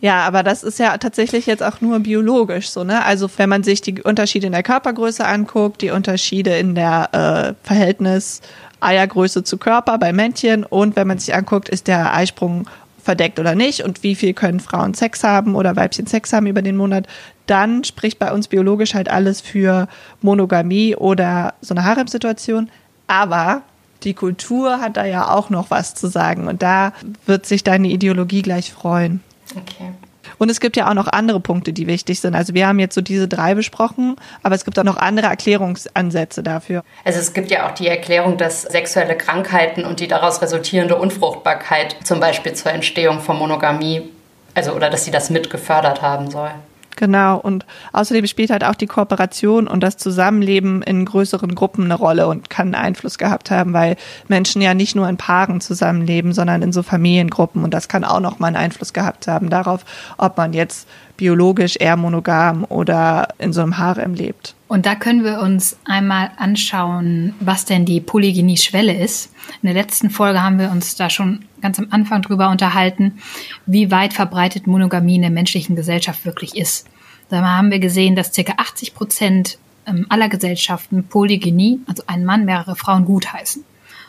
Ja, 0.00 0.22
aber 0.26 0.42
das 0.42 0.62
ist 0.62 0.78
ja 0.78 0.98
tatsächlich 0.98 1.46
jetzt 1.46 1.62
auch 1.62 1.80
nur 1.80 2.00
biologisch 2.00 2.68
so, 2.68 2.84
ne? 2.84 3.04
Also 3.04 3.30
wenn 3.36 3.48
man 3.48 3.62
sich 3.62 3.80
die 3.80 4.02
Unterschiede 4.02 4.46
in 4.46 4.52
der 4.52 4.62
Körpergröße 4.62 5.24
anguckt, 5.24 5.80
die 5.80 5.90
Unterschiede 5.90 6.58
in 6.58 6.74
der 6.74 7.54
äh, 7.62 7.66
Verhältnis 7.66 8.42
Eiergröße 8.80 9.44
zu 9.44 9.56
Körper 9.56 9.96
bei 9.98 10.12
Männchen 10.12 10.64
und 10.64 10.96
wenn 10.96 11.06
man 11.06 11.18
sich 11.18 11.34
anguckt, 11.34 11.68
ist 11.68 11.86
der 11.86 12.14
Eisprung 12.14 12.68
verdeckt 13.02 13.38
oder 13.38 13.54
nicht 13.54 13.82
und 13.82 14.02
wie 14.02 14.14
viel 14.14 14.34
können 14.34 14.60
Frauen 14.60 14.94
Sex 14.94 15.22
haben 15.24 15.54
oder 15.54 15.76
Weibchen 15.76 16.06
Sex 16.06 16.32
haben 16.32 16.46
über 16.46 16.62
den 16.62 16.76
Monat, 16.76 17.06
dann 17.46 17.84
spricht 17.84 18.18
bei 18.18 18.32
uns 18.32 18.48
biologisch 18.48 18.94
halt 18.94 19.10
alles 19.10 19.40
für 19.40 19.88
Monogamie 20.22 20.96
oder 20.96 21.54
so 21.60 21.74
eine 21.74 21.84
Haremsituation. 21.84 22.70
Aber 23.06 23.62
die 24.02 24.14
Kultur 24.14 24.80
hat 24.80 24.96
da 24.96 25.04
ja 25.04 25.30
auch 25.30 25.50
noch 25.50 25.70
was 25.70 25.94
zu 25.94 26.08
sagen 26.08 26.48
und 26.48 26.62
da 26.62 26.92
wird 27.26 27.46
sich 27.46 27.64
deine 27.64 27.88
Ideologie 27.88 28.42
gleich 28.42 28.72
freuen. 28.72 29.20
Okay. 29.56 29.92
Und 30.38 30.50
es 30.50 30.60
gibt 30.60 30.76
ja 30.76 30.88
auch 30.88 30.94
noch 30.94 31.08
andere 31.08 31.40
Punkte, 31.40 31.72
die 31.72 31.86
wichtig 31.86 32.20
sind. 32.20 32.34
Also 32.34 32.54
wir 32.54 32.66
haben 32.66 32.78
jetzt 32.78 32.94
so 32.94 33.00
diese 33.00 33.28
drei 33.28 33.54
besprochen, 33.54 34.16
aber 34.42 34.54
es 34.54 34.64
gibt 34.64 34.78
auch 34.78 34.84
noch 34.84 34.96
andere 34.96 35.26
Erklärungsansätze 35.26 36.42
dafür. 36.42 36.82
Also 37.04 37.20
es 37.20 37.32
gibt 37.32 37.50
ja 37.50 37.68
auch 37.68 37.72
die 37.72 37.88
Erklärung, 37.88 38.36
dass 38.36 38.62
sexuelle 38.62 39.16
Krankheiten 39.16 39.84
und 39.84 40.00
die 40.00 40.08
daraus 40.08 40.42
resultierende 40.42 40.96
Unfruchtbarkeit 40.96 41.96
zum 42.04 42.20
Beispiel 42.20 42.54
zur 42.54 42.72
Entstehung 42.72 43.20
von 43.20 43.38
Monogamie, 43.38 44.10
also 44.54 44.72
oder 44.72 44.90
dass 44.90 45.04
sie 45.04 45.10
das 45.10 45.30
mit 45.30 45.50
gefördert 45.50 46.02
haben 46.02 46.30
soll. 46.30 46.50
Genau, 46.96 47.38
und 47.38 47.66
außerdem 47.92 48.26
spielt 48.26 48.50
halt 48.50 48.62
auch 48.62 48.76
die 48.76 48.86
Kooperation 48.86 49.66
und 49.66 49.82
das 49.82 49.96
Zusammenleben 49.96 50.80
in 50.82 51.04
größeren 51.04 51.54
Gruppen 51.54 51.84
eine 51.84 51.94
Rolle 51.94 52.28
und 52.28 52.50
kann 52.50 52.74
einen 52.74 52.86
Einfluss 52.86 53.18
gehabt 53.18 53.50
haben, 53.50 53.72
weil 53.72 53.96
Menschen 54.28 54.62
ja 54.62 54.74
nicht 54.74 54.94
nur 54.94 55.08
in 55.08 55.16
Paaren 55.16 55.60
zusammenleben, 55.60 56.32
sondern 56.32 56.62
in 56.62 56.72
so 56.72 56.84
Familiengruppen 56.84 57.64
und 57.64 57.74
das 57.74 57.88
kann 57.88 58.04
auch 58.04 58.20
noch 58.20 58.38
mal 58.38 58.48
einen 58.48 58.56
Einfluss 58.56 58.92
gehabt 58.92 59.26
haben 59.26 59.50
darauf, 59.50 59.84
ob 60.18 60.36
man 60.36 60.52
jetzt 60.52 60.88
biologisch 61.16 61.76
eher 61.78 61.96
monogam 61.96 62.64
oder 62.68 63.28
in 63.38 63.52
so 63.52 63.62
einem 63.62 63.78
Harem 63.78 64.14
lebt. 64.14 64.54
Und 64.74 64.86
da 64.86 64.96
können 64.96 65.22
wir 65.22 65.38
uns 65.38 65.78
einmal 65.84 66.32
anschauen, 66.36 67.32
was 67.38 67.64
denn 67.64 67.84
die 67.84 68.00
Polygynie-Schwelle 68.00 68.92
ist. 68.92 69.32
In 69.62 69.72
der 69.72 69.80
letzten 69.80 70.10
Folge 70.10 70.42
haben 70.42 70.58
wir 70.58 70.72
uns 70.72 70.96
da 70.96 71.10
schon 71.10 71.44
ganz 71.60 71.78
am 71.78 71.86
Anfang 71.90 72.22
drüber 72.22 72.50
unterhalten, 72.50 73.20
wie 73.66 73.92
weit 73.92 74.14
verbreitet 74.14 74.66
Monogamie 74.66 75.14
in 75.14 75.22
der 75.22 75.30
menschlichen 75.30 75.76
Gesellschaft 75.76 76.24
wirklich 76.24 76.56
ist. 76.56 76.88
Da 77.28 77.40
haben 77.42 77.70
wir 77.70 77.78
gesehen, 77.78 78.16
dass 78.16 78.32
ca. 78.32 78.54
80 78.56 78.96
Prozent 78.96 79.58
ähm, 79.86 80.06
aller 80.08 80.28
Gesellschaften 80.28 81.04
Polygynie, 81.04 81.78
also 81.86 82.02
einen 82.08 82.24
Mann, 82.24 82.44
mehrere 82.44 82.74
Frauen 82.74 83.04
gutheißen. 83.04 83.64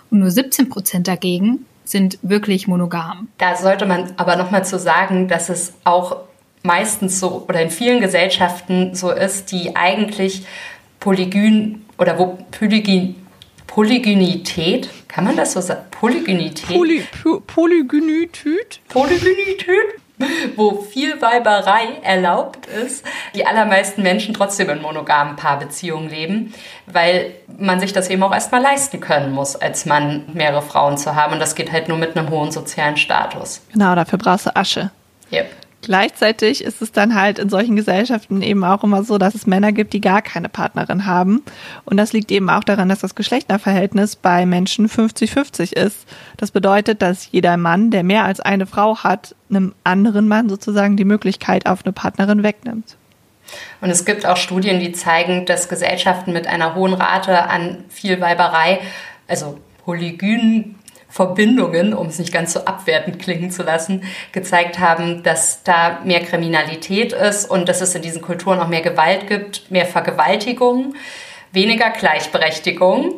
Und 0.10 0.18
nur 0.18 0.32
17 0.32 0.70
Prozent 0.70 1.08
dagegen 1.08 1.68
sind 1.84 2.18
wirklich 2.24 2.68
monogam. 2.68 3.28
Da 3.38 3.56
sollte 3.56 3.86
man 3.86 4.14
aber 4.18 4.36
nochmal 4.36 4.66
zu 4.66 4.80
sagen, 4.80 5.28
dass 5.28 5.50
es 5.50 5.76
auch 5.84 6.24
meistens 6.66 7.20
so 7.20 7.46
oder 7.48 7.62
in 7.62 7.70
vielen 7.70 8.02
Gesellschaften 8.02 8.96
so 8.96 9.12
ist, 9.12 9.52
die 9.52 9.76
eigentlich 9.76 10.46
Polygyn 11.00 11.86
oder 11.98 12.18
wo 12.20 12.38
Polygyn, 12.52 13.16
Polygynität, 13.68 14.90
kann 15.08 15.24
man 15.24 15.36
das 15.36 15.54
so 15.54 15.62
sagen? 15.62 15.82
Polygynität? 15.92 16.78
Poly, 16.78 17.04
Polygynität? 17.48 18.80
Polygynität? 18.90 20.02
wo 20.56 20.82
viel 20.82 21.22
Weiberei 21.22 21.88
erlaubt 22.02 22.68
ist, 22.68 23.06
die 23.34 23.46
allermeisten 23.46 24.02
Menschen 24.02 24.34
trotzdem 24.34 24.70
in 24.70 24.82
monogamen 24.82 25.36
Paarbeziehungen 25.36 26.10
leben, 26.10 26.54
weil 26.86 27.34
man 27.58 27.80
sich 27.80 27.94
das 27.94 28.10
eben 28.10 28.24
auch 28.24 28.34
erstmal 28.34 28.62
leisten 28.62 29.00
können 29.00 29.32
muss, 29.32 29.56
als 29.56 29.86
Mann 29.86 30.24
mehrere 30.34 30.62
Frauen 30.62 30.98
zu 30.98 31.16
haben. 31.16 31.34
Und 31.34 31.40
das 31.40 31.56
geht 31.56 31.72
halt 31.72 31.90
nur 31.90 31.98
mit 31.98 32.18
einem 32.18 32.30
hohen 32.30 32.52
sozialen 32.52 32.98
Status. 32.98 33.62
Genau, 33.74 33.96
dafür 33.96 34.18
brauchst 34.18 34.46
du 34.46 34.56
Asche. 34.56 34.92
Yep. 35.32 35.50
Gleichzeitig 35.86 36.64
ist 36.64 36.82
es 36.82 36.92
dann 36.92 37.14
halt 37.14 37.38
in 37.38 37.48
solchen 37.48 37.76
Gesellschaften 37.76 38.42
eben 38.42 38.64
auch 38.64 38.84
immer 38.84 39.04
so, 39.04 39.20
dass 39.20 39.36
es 39.36 39.46
Männer 39.46 39.72
gibt, 39.72 39.94
die 39.94 40.02
gar 40.02 40.24
keine 40.24 40.50
Partnerin 40.50 41.06
haben. 41.06 41.44
Und 41.86 41.98
das 41.98 42.12
liegt 42.12 42.32
eben 42.32 42.50
auch 42.50 42.64
daran, 42.64 42.90
dass 42.90 43.02
das 43.02 43.14
Geschlechterverhältnis 43.14 44.16
bei 44.16 44.48
Menschen 44.48 44.90
50-50 44.90 45.74
ist. 45.74 46.08
Das 46.38 46.50
bedeutet, 46.50 47.04
dass 47.04 47.32
jeder 47.32 47.56
Mann, 47.58 47.92
der 47.92 48.04
mehr 48.04 48.26
als 48.26 48.40
eine 48.40 48.66
Frau 48.66 48.98
hat, 48.98 49.36
einem 49.52 49.76
anderen 49.84 50.28
Mann 50.28 50.50
sozusagen 50.50 50.98
die 50.98 51.06
Möglichkeit 51.06 51.68
auf 51.68 51.86
eine 51.86 51.94
Partnerin 51.94 52.42
wegnimmt. 52.42 52.98
Und 53.80 53.92
es 53.92 54.06
gibt 54.06 54.26
auch 54.26 54.38
Studien, 54.38 54.80
die 54.80 54.92
zeigen, 54.92 55.46
dass 55.46 55.70
Gesellschaften 55.70 56.34
mit 56.34 56.48
einer 56.48 56.74
hohen 56.74 56.96
Rate 56.96 57.44
an 57.48 57.84
Vielweiberei, 57.90 58.80
also 59.28 59.60
Polygynen, 59.84 60.80
Verbindungen, 61.16 61.94
um 61.94 62.08
es 62.08 62.20
nicht 62.20 62.34
ganz 62.34 62.52
so 62.52 62.66
abwertend 62.66 63.20
klingen 63.20 63.50
zu 63.50 63.64
lassen, 63.64 64.04
gezeigt 64.34 64.80
haben, 64.80 65.24
dass 65.24 65.64
da 65.64 66.02
mehr 66.04 66.20
Kriminalität 66.20 67.14
ist 67.14 67.50
und 67.50 67.70
dass 67.70 67.80
es 67.80 67.96
in 67.96 68.02
diesen 68.02 68.22
Kulturen 68.22 68.60
auch 68.60 68.68
mehr 68.68 68.82
Gewalt 68.82 69.28
gibt, 69.28 69.72
mehr 69.72 69.86
Vergewaltigung, 69.86 70.94
weniger 71.54 71.90
Gleichberechtigung 71.92 73.14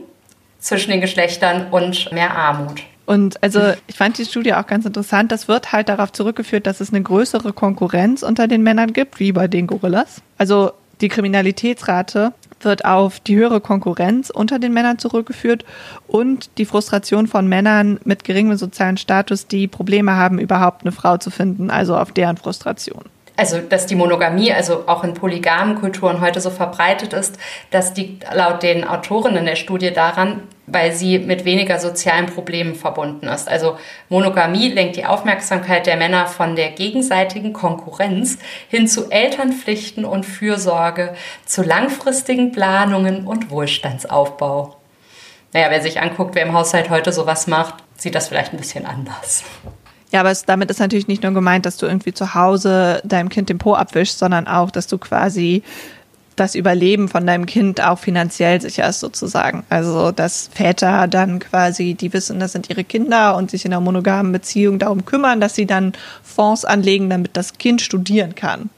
zwischen 0.60 0.92
den 0.92 1.02
Geschlechtern 1.02 1.70
und 1.72 2.12
mehr 2.12 2.38
Armut. 2.38 2.84
Und 3.08 3.42
also 3.42 3.74
ich 3.88 3.96
fand 3.96 4.20
die 4.20 4.26
Studie 4.26 4.54
auch 4.54 4.68
ganz 4.68 4.86
interessant. 4.86 5.32
Das 5.32 5.48
wird 5.48 5.72
halt 5.72 5.90
darauf 5.90 6.12
zurückgeführt, 6.12 6.68
dass 6.68 6.82
es 6.82 6.94
eine 6.94 7.02
größere 7.02 7.52
Konkurrenz 7.52 8.22
unter 8.22 8.48
den 8.48 8.62
Männern 8.62 8.94
gibt, 8.94 9.20
wie 9.20 9.32
bei 9.32 9.48
den 9.48 9.66
Gorillas. 9.66 10.22
Also 10.38 10.72
die 11.02 11.08
Kriminalitätsrate 11.08 12.34
wird 12.62 12.86
auf 12.86 13.20
die 13.20 13.36
höhere 13.36 13.62
Konkurrenz 13.62 14.30
unter 14.30 14.60
den 14.60 14.74
Männern 14.74 15.00
zurückgeführt 15.00 15.66
und 16.08 16.50
die 16.58 16.66
Frustration 16.66 17.28
von 17.28 17.48
Männern 17.48 18.00
mit 18.04 18.24
geringem 18.24 18.58
sozialen 18.58 18.98
Status, 18.98 19.48
die 19.48 19.68
Probleme 19.68 20.16
haben, 20.16 20.40
überhaupt 20.40 20.82
eine 20.84 20.92
Frau 20.92 21.18
zu 21.18 21.30
finden, 21.30 21.70
also 21.70 21.98
auf 21.98 22.12
deren 22.12 22.38
Frustration. 22.38 23.04
Also 23.36 23.60
dass 23.60 23.86
die 23.86 23.96
Monogamie 23.96 24.52
also 24.52 24.86
auch 24.88 25.04
in 25.04 25.14
polygamen 25.14 25.76
Kulturen 25.76 26.22
heute 26.22 26.42
so 26.42 26.50
verbreitet 26.50 27.14
ist, 27.14 27.38
das 27.70 27.96
liegt 27.96 28.26
laut 28.34 28.64
den 28.64 28.84
Autorinnen 28.84 29.46
der 29.46 29.56
Studie 29.56 29.94
daran, 29.94 30.42
weil 30.68 30.92
sie 30.92 31.18
mit 31.18 31.46
weniger 31.46 31.80
sozialen 31.80 32.28
Problemen 32.28 32.76
verbunden 32.76 33.28
ist. 33.28 33.48
Also 33.48 33.78
Monogamie 34.10 34.68
lenkt 34.68 34.98
die 34.98 35.06
Aufmerksamkeit 35.06 35.88
der 35.88 35.96
Männer 35.96 36.28
von 36.28 36.56
der 36.58 36.72
gegenseitigen 36.72 37.54
Konkurrenz 37.54 38.38
hin 38.68 38.88
zu 38.88 39.10
Elternpflichten 39.10 40.04
und 40.04 40.26
Fürsorge, 40.26 41.16
zu 41.46 41.64
langfristigen 41.64 42.52
Planungen 42.52 43.26
und 43.26 43.50
Wohlstandsaufbau. 43.50 44.76
Naja, 45.54 45.68
wer 45.70 45.82
sich 45.82 46.02
anguckt, 46.02 46.36
wer 46.36 46.46
im 46.46 46.54
Haushalt 46.54 46.90
heute 46.90 47.14
sowas 47.14 47.48
macht, 47.48 47.76
sieht 47.96 48.14
das 48.14 48.28
vielleicht 48.28 48.54
ein 48.54 48.58
bisschen 48.58 48.86
anders. 48.86 49.44
Ja, 50.12 50.22
aber 50.22 50.32
es, 50.32 50.46
damit 50.46 50.70
ist 50.70 50.80
natürlich 50.80 51.08
nicht 51.08 51.24
nur 51.24 51.34
gemeint, 51.34 51.66
dass 51.66 51.78
du 51.78 51.86
irgendwie 51.86 52.14
zu 52.14 52.34
Hause 52.34 53.02
deinem 53.04 53.30
Kind 53.30 53.50
den 53.50 53.58
Po 53.58 53.74
abwischst, 53.74 54.20
sondern 54.20 54.48
auch, 54.48 54.72
dass 54.72 54.88
du 54.88 54.98
quasi 54.98 55.64
das 56.38 56.56
Überleben 56.56 57.10
von 57.10 57.28
deinem 57.28 57.46
Kind 57.46 57.82
auch 57.82 58.00
finanziell 58.00 58.62
sicher 58.62 58.88
ist 58.88 59.02
sozusagen. 59.02 59.64
Also 59.70 60.12
dass 60.12 60.50
Väter 60.54 61.08
dann 61.08 61.40
quasi, 61.40 61.96
die 61.96 62.14
wissen, 62.14 62.40
das 62.40 62.54
sind 62.54 62.70
ihre 62.70 62.84
Kinder 62.84 63.36
und 63.36 63.52
sich 63.52 63.66
in 63.66 63.74
einer 63.74 63.82
monogamen 63.82 64.32
Beziehung 64.32 64.80
darum 64.80 65.04
kümmern, 65.04 65.42
dass 65.42 65.56
sie 65.56 65.66
dann 65.66 65.94
Fonds 66.24 66.64
anlegen, 66.64 67.10
damit 67.10 67.36
das 67.36 67.54
Kind 67.54 67.82
studieren 67.82 68.36
kann. 68.36 68.70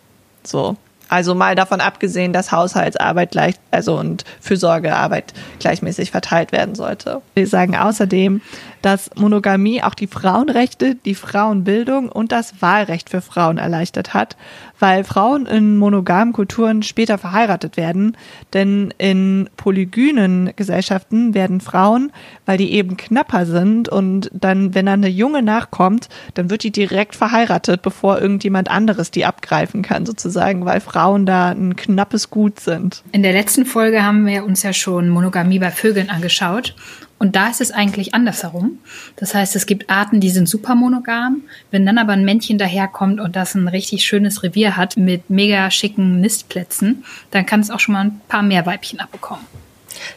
So. 0.43 0.78
Also 1.10 1.34
mal 1.34 1.56
davon 1.56 1.82
abgesehen, 1.82 2.34
dass 2.34 2.52
Haushaltsarbeit 2.52 3.32
gleich, 3.32 3.56
also 3.72 3.98
und 3.98 4.24
Fürsorgearbeit 4.39 5.34
gleichmäßig 5.60 6.12
verteilt 6.12 6.52
werden 6.52 6.76
sollte. 6.76 7.22
Wir 7.34 7.48
sagen 7.48 7.76
außerdem, 7.76 8.41
dass 8.82 9.10
Monogamie 9.15 9.84
auch 9.84 9.95
die 9.95 10.08
Frauenrechte, 10.08 10.95
die 10.95 11.15
Frauenbildung 11.15 12.10
und 12.10 12.32
das 12.32 12.62
Wahlrecht 12.62 13.10
für 13.10 13.22
Frauen 13.22 13.58
erleichtert 13.58 14.13
hat, 14.13 14.38
weil 14.80 15.04
Frauen 15.04 15.45
in 15.45 15.76
monogamen 15.78 16.34
Kulturen 16.34 16.84
später 16.84 17.17
verheiratet 17.17 17.76
werden. 17.76 18.15
Denn 18.54 18.93
in 18.98 19.50
polygynen 19.58 20.54
Gesellschaften 20.56 21.34
werden 21.34 21.60
Frauen, 21.60 22.12
weil 22.45 22.58
die 22.58 22.72
eben 22.74 22.95
knapper 22.95 23.45
sind 23.45 23.89
und 23.89 24.30
dann, 24.34 24.74
wenn 24.76 24.86
dann 24.86 25.04
eine 25.04 25.10
Junge 25.10 25.41
nachkommt, 25.41 26.08
dann 26.36 26.50
wird 26.50 26.63
die 26.63 26.72
direkt 26.72 27.15
verheiratet, 27.15 27.82
bevor 27.82 28.22
irgendjemand 28.22 28.72
anderes 28.72 29.12
die 29.12 29.26
abgreifen 29.26 29.82
kann, 29.82 30.06
sozusagen, 30.06 30.65
weil 30.65 30.80
Frauen 30.80 30.99
da 31.26 31.50
ein 31.50 31.76
knappes 31.76 32.30
Gut 32.30 32.60
sind. 32.60 33.04
In 33.12 33.24
der 33.24 33.34
letzten 33.34 33.66
Folge 33.66 34.04
haben 34.04 34.26
wir 34.26 34.44
uns 34.44 34.64
ja 34.64 34.74
schon 34.74 35.10
Monogamie 35.10 35.60
bei 35.60 35.72
Vögeln 35.72 36.10
angeschaut. 36.10 36.76
Und 37.20 37.36
da 37.36 37.50
ist 37.50 37.60
es 37.60 37.72
eigentlich 37.72 38.14
andersherum. 38.14 38.80
Das 39.18 39.36
heißt, 39.36 39.56
es 39.56 39.66
gibt 39.66 39.90
Arten, 39.90 40.22
die 40.22 40.30
sind 40.30 40.48
super 40.48 40.74
monogam. 40.74 41.42
Wenn 41.70 41.86
dann 41.86 41.98
aber 41.98 42.14
ein 42.14 42.24
Männchen 42.24 42.58
daherkommt 42.58 43.20
und 43.20 43.36
das 43.36 43.56
ein 43.56 43.68
richtig 43.68 44.06
schönes 44.06 44.42
Revier 44.42 44.78
hat 44.78 44.96
mit 44.96 45.30
mega 45.30 45.70
schicken 45.70 46.22
Nistplätzen, 46.22 47.04
dann 47.32 47.46
kann 47.46 47.60
es 47.60 47.72
auch 47.72 47.80
schon 47.80 47.94
mal 47.94 48.06
ein 48.06 48.22
paar 48.30 48.42
mehr 48.42 48.66
Weibchen 48.66 49.02
abbekommen. 49.02 49.46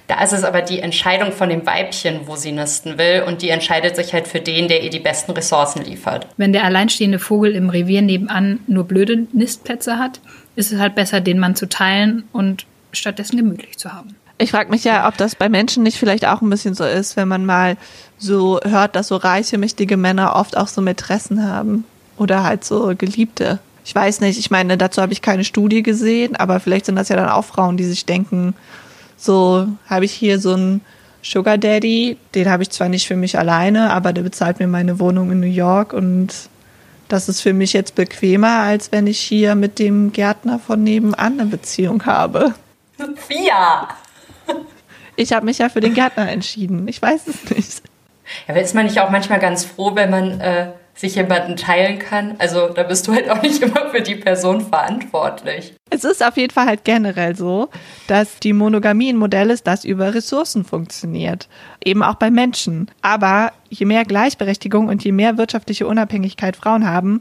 Da 0.07 0.23
ist 0.23 0.33
es 0.33 0.45
aber 0.45 0.62
die 0.62 0.81
Entscheidung 0.81 1.33
von 1.33 1.49
dem 1.49 1.66
Weibchen, 1.66 2.21
wo 2.27 2.37
sie 2.37 2.53
nisten 2.53 2.99
will. 2.99 3.25
Und 3.27 3.42
die 3.42 3.49
entscheidet 3.49 3.97
sich 3.97 4.12
halt 4.12 4.29
für 4.29 4.40
den, 4.40 4.68
der 4.68 4.83
ihr 4.83 4.90
die 4.90 5.01
besten 5.01 5.33
Ressourcen 5.33 5.83
liefert. 5.85 6.29
Wenn 6.37 6.53
der 6.53 6.64
alleinstehende 6.64 7.18
Vogel 7.18 7.55
im 7.55 7.68
Revier 7.68 8.03
nebenan 8.03 8.61
nur 8.66 8.85
blöde 8.85 9.27
Nistplätze 9.33 9.99
hat, 9.99 10.21
ist 10.56 10.72
es 10.72 10.78
halt 10.78 10.94
besser, 10.94 11.20
den 11.20 11.38
Mann 11.38 11.56
zu 11.56 11.68
teilen 11.68 12.24
und 12.32 12.66
stattdessen 12.92 13.36
gemütlich 13.36 13.78
zu 13.78 13.92
haben. 13.92 14.14
Ich 14.38 14.50
frage 14.50 14.70
mich 14.70 14.84
ja, 14.84 15.06
ob 15.06 15.16
das 15.16 15.36
bei 15.36 15.48
Menschen 15.48 15.82
nicht 15.82 15.98
vielleicht 15.98 16.26
auch 16.26 16.42
ein 16.42 16.50
bisschen 16.50 16.74
so 16.74 16.84
ist, 16.84 17.16
wenn 17.16 17.28
man 17.28 17.46
mal 17.46 17.76
so 18.18 18.60
hört, 18.64 18.96
dass 18.96 19.08
so 19.08 19.16
reiche, 19.16 19.56
mächtige 19.58 19.96
Männer 19.96 20.34
oft 20.34 20.56
auch 20.56 20.68
so 20.68 20.80
Mätressen 20.82 21.46
haben 21.46 21.84
oder 22.16 22.42
halt 22.42 22.64
so 22.64 22.92
Geliebte. 22.96 23.60
Ich 23.84 23.94
weiß 23.94 24.20
nicht, 24.20 24.38
ich 24.38 24.50
meine, 24.50 24.76
dazu 24.76 25.02
habe 25.02 25.12
ich 25.12 25.22
keine 25.22 25.44
Studie 25.44 25.82
gesehen, 25.82 26.36
aber 26.36 26.60
vielleicht 26.60 26.86
sind 26.86 26.96
das 26.96 27.08
ja 27.08 27.16
dann 27.16 27.28
auch 27.28 27.44
Frauen, 27.44 27.76
die 27.76 27.84
sich 27.84 28.04
denken, 28.04 28.54
so 29.16 29.68
habe 29.86 30.04
ich 30.04 30.12
hier 30.12 30.38
so 30.38 30.54
einen 30.54 30.80
Sugar 31.22 31.58
Daddy, 31.58 32.16
den 32.34 32.50
habe 32.50 32.64
ich 32.64 32.70
zwar 32.70 32.88
nicht 32.88 33.06
für 33.06 33.16
mich 33.16 33.38
alleine, 33.38 33.92
aber 33.92 34.12
der 34.12 34.22
bezahlt 34.22 34.58
mir 34.58 34.66
meine 34.66 34.98
Wohnung 34.98 35.30
in 35.30 35.40
New 35.40 35.46
York 35.46 35.92
und 35.92 36.32
das 37.12 37.29
ist 37.29 37.42
für 37.42 37.53
mich 37.53 37.75
jetzt 37.75 37.94
bequemer, 37.94 38.61
als 38.61 38.90
wenn 38.90 39.07
ich 39.07 39.20
hier 39.20 39.55
mit 39.55 39.79
dem 39.79 40.12
Gärtner 40.12 40.59
von 40.59 40.83
nebenan 40.83 41.38
eine 41.38 41.44
Beziehung 41.44 42.07
habe. 42.07 42.55
Sophia! 42.96 43.88
Ich 45.14 45.35
habe 45.35 45.44
mich 45.44 45.59
ja 45.59 45.68
für 45.68 45.81
den 45.81 45.92
Gärtner 45.92 46.31
entschieden. 46.31 46.88
Ich 46.88 47.03
weiß 47.03 47.27
es 47.27 47.51
nicht. 47.51 47.83
Ja, 48.46 48.55
aber 48.55 48.62
ist 48.62 48.75
man 48.75 48.87
nicht 48.87 48.98
auch 48.98 49.11
manchmal 49.11 49.40
ganz 49.40 49.62
froh, 49.62 49.94
wenn 49.94 50.09
man 50.09 50.40
äh, 50.40 50.68
sich 51.02 51.16
jemanden 51.16 51.56
teilen 51.56 51.98
kann? 51.98 52.36
Also 52.38 52.68
da 52.68 52.84
bist 52.84 53.06
du 53.06 53.12
halt 53.12 53.28
auch 53.28 53.42
nicht 53.42 53.60
immer 53.62 53.90
für 53.90 54.00
die 54.00 54.14
Person 54.14 54.60
verantwortlich. 54.62 55.74
Es 55.90 56.04
ist 56.04 56.24
auf 56.24 56.36
jeden 56.36 56.54
Fall 56.54 56.66
halt 56.66 56.84
generell 56.84 57.36
so, 57.36 57.68
dass 58.06 58.38
die 58.38 58.52
Monogamie 58.52 59.12
ein 59.12 59.16
Modell 59.16 59.50
ist, 59.50 59.66
das 59.66 59.84
über 59.84 60.14
Ressourcen 60.14 60.64
funktioniert. 60.64 61.48
Eben 61.84 62.02
auch 62.02 62.14
bei 62.14 62.30
Menschen. 62.30 62.90
Aber 63.02 63.52
je 63.68 63.84
mehr 63.84 64.04
Gleichberechtigung 64.04 64.88
und 64.88 65.04
je 65.04 65.12
mehr 65.12 65.36
wirtschaftliche 65.36 65.86
Unabhängigkeit 65.86 66.56
Frauen 66.56 66.88
haben, 66.88 67.20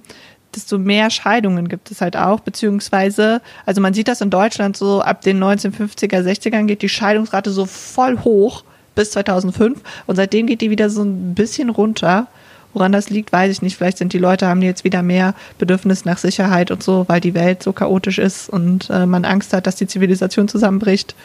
desto 0.56 0.78
mehr 0.78 1.10
Scheidungen 1.10 1.68
gibt 1.68 1.92
es 1.92 2.02
halt 2.02 2.16
auch, 2.16 2.42
beziehungsweise, 2.42 3.42
also 3.66 3.82
man 3.82 3.94
sieht 3.94 4.08
das 4.08 4.22
in 4.22 4.30
Deutschland 4.30 4.78
so, 4.78 5.02
ab 5.02 5.22
den 5.22 5.42
1950er, 5.44 6.22
60ern 6.22 6.66
geht 6.66 6.82
die 6.82 6.90
Scheidungsrate 6.90 7.50
so 7.52 7.66
voll 7.66 8.20
hoch 8.20 8.64
bis 8.94 9.12
2005 9.12 9.80
und 10.08 10.16
seitdem 10.18 10.48
geht 10.48 10.62
die 10.62 10.70
wieder 10.70 10.90
so 10.90 11.04
ein 11.04 11.34
bisschen 11.34 11.70
runter. 11.70 12.28
Woran 12.74 12.92
das 12.92 13.10
liegt, 13.10 13.32
weiß 13.32 13.52
ich 13.52 13.62
nicht. 13.62 13.78
Vielleicht 13.78 13.98
sind 13.98 14.14
die 14.14 14.18
Leute, 14.18 14.48
haben 14.48 14.62
jetzt 14.62 14.84
wieder 14.84 15.04
mehr 15.04 15.34
Bedürfnis 15.58 16.06
nach 16.06 16.18
Sicherheit 16.18 16.72
und 16.72 16.84
so, 16.84 17.06
weil 17.08 17.20
die 17.20 17.34
Welt 17.34 17.64
so 17.64 17.74
chaotisch 17.74 18.18
ist 18.18 18.50
und 18.50 18.90
äh, 18.90 19.06
man 19.06 19.26
Angst 19.26 19.54
hat, 19.54 19.68
dass 19.68 19.76
die 19.76 19.88
Zivilisation 19.88 20.48
zusammenbricht. 20.48 21.16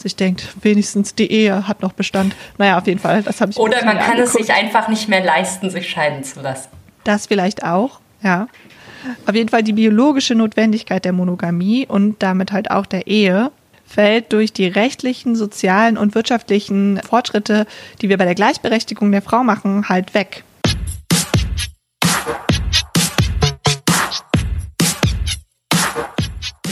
Sich 0.00 0.16
denkt, 0.16 0.48
wenigstens 0.62 1.14
die 1.14 1.30
Ehe 1.30 1.66
hat 1.66 1.82
noch 1.82 1.92
Bestand. 1.92 2.34
Naja, 2.58 2.78
auf 2.78 2.86
jeden 2.86 3.00
Fall, 3.00 3.22
das 3.22 3.40
habe 3.40 3.50
ich 3.50 3.58
Oder 3.58 3.84
man 3.84 3.98
kann 3.98 4.12
angeguckt. 4.12 4.28
es 4.40 4.46
sich 4.46 4.52
einfach 4.54 4.88
nicht 4.88 5.08
mehr 5.08 5.22
leisten, 5.22 5.68
sich 5.68 5.90
scheiden 5.90 6.22
zu 6.22 6.40
lassen. 6.40 6.68
Das 7.04 7.26
vielleicht 7.26 7.64
auch, 7.64 8.00
ja. 8.22 8.46
Auf 9.26 9.34
jeden 9.34 9.48
Fall 9.48 9.62
die 9.62 9.72
biologische 9.72 10.34
Notwendigkeit 10.34 11.04
der 11.04 11.12
Monogamie 11.12 11.86
und 11.86 12.22
damit 12.22 12.52
halt 12.52 12.70
auch 12.70 12.86
der 12.86 13.06
Ehe 13.08 13.50
fällt 13.86 14.32
durch 14.32 14.52
die 14.52 14.68
rechtlichen, 14.68 15.34
sozialen 15.34 15.98
und 15.98 16.14
wirtschaftlichen 16.14 17.00
Fortschritte, 17.02 17.66
die 18.00 18.08
wir 18.08 18.18
bei 18.18 18.24
der 18.24 18.36
Gleichberechtigung 18.36 19.10
der 19.10 19.22
Frau 19.22 19.42
machen, 19.42 19.88
halt 19.88 20.14
weg. 20.14 20.44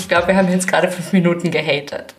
Ich 0.09 0.11
glaube, 0.11 0.29
wir 0.29 0.37
haben 0.37 0.51
jetzt 0.51 0.67
gerade 0.67 0.91
fünf 0.91 1.13
Minuten 1.13 1.51
gehatet. 1.51 2.15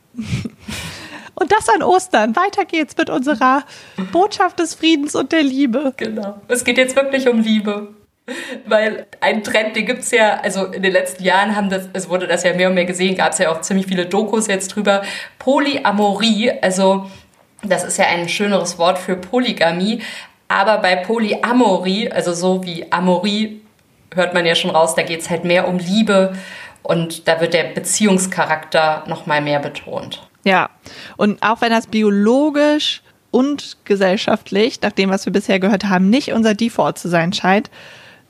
Und 1.34 1.52
das 1.52 1.68
an 1.70 1.82
Ostern. 1.82 2.36
Weiter 2.36 2.64
geht's 2.64 2.96
mit 2.96 3.10
unserer 3.10 3.64
Botschaft 4.12 4.60
des 4.60 4.76
Friedens 4.76 5.16
und 5.16 5.32
der 5.32 5.42
Liebe. 5.42 5.94
Genau. 5.98 6.40
Es 6.48 6.64
geht 6.64 6.78
jetzt 6.78 6.96
wirklich 6.96 7.28
um 7.28 7.40
Liebe. 7.42 7.88
Weil 8.68 9.08
ein 9.22 9.44
Trend, 9.44 9.76
den 9.76 9.88
gibt 9.88 10.04
es 10.04 10.12
ja, 10.12 10.40
also 10.40 10.66
in 10.66 10.84
den 10.84 10.92
letzten 10.92 11.24
Jahren 11.24 11.56
haben 11.56 11.72
das, 11.72 11.90
es 11.94 12.10
wurde 12.10 12.28
das 12.28 12.44
ja 12.44 12.54
mehr 12.54 12.68
und 12.68 12.76
mehr 12.76 12.86
gesehen, 12.86 13.18
gab 13.18 13.32
es 13.32 13.40
ja 13.40 13.52
auch 13.52 13.62
ziemlich 13.62 13.88
viele 13.88 14.06
Dokus 14.06 14.46
jetzt 14.46 14.68
drüber. 14.68 15.02
Polyamorie, 15.40 16.52
also 16.62 17.10
das 17.64 17.84
ist 17.84 17.98
ja 17.98 18.06
ein 18.06 18.30
schöneres 18.30 18.78
Wort 18.78 19.00
für 19.00 19.16
Polygamie, 19.16 20.04
aber 20.48 20.78
bei 20.78 20.96
Polyamorie, 20.96 22.12
also 22.12 22.36
so 22.36 22.64
wie 22.64 22.92
Amorie, 22.92 23.62
hört 24.14 24.36
man 24.36 24.46
ja 24.46 24.54
schon 24.54 24.70
raus, 24.70 24.94
da 24.94 25.02
geht 25.02 25.22
es 25.22 25.30
halt 25.32 25.44
mehr 25.44 25.68
um 25.68 25.80
Liebe 25.80 26.36
und 26.84 27.28
da 27.28 27.42
wird 27.42 27.54
der 27.54 27.66
Beziehungscharakter 27.66 29.04
nochmal 29.08 29.42
mehr 29.42 29.60
betont. 29.60 30.28
Ja, 30.44 30.70
und 31.18 31.42
auch 31.44 31.62
wenn 31.62 31.72
das 31.72 31.88
biologisch 31.88 33.02
und 33.32 33.78
gesellschaftlich, 33.84 34.82
nach 34.82 34.92
dem, 34.92 35.10
was 35.10 35.26
wir 35.26 35.34
bisher 35.34 35.60
gehört 35.60 35.86
haben, 35.86 36.10
nicht 36.10 36.32
unser 36.34 36.54
Default 36.54 36.98
zu 36.98 37.10
sein 37.10 37.34
scheint, 37.34 37.70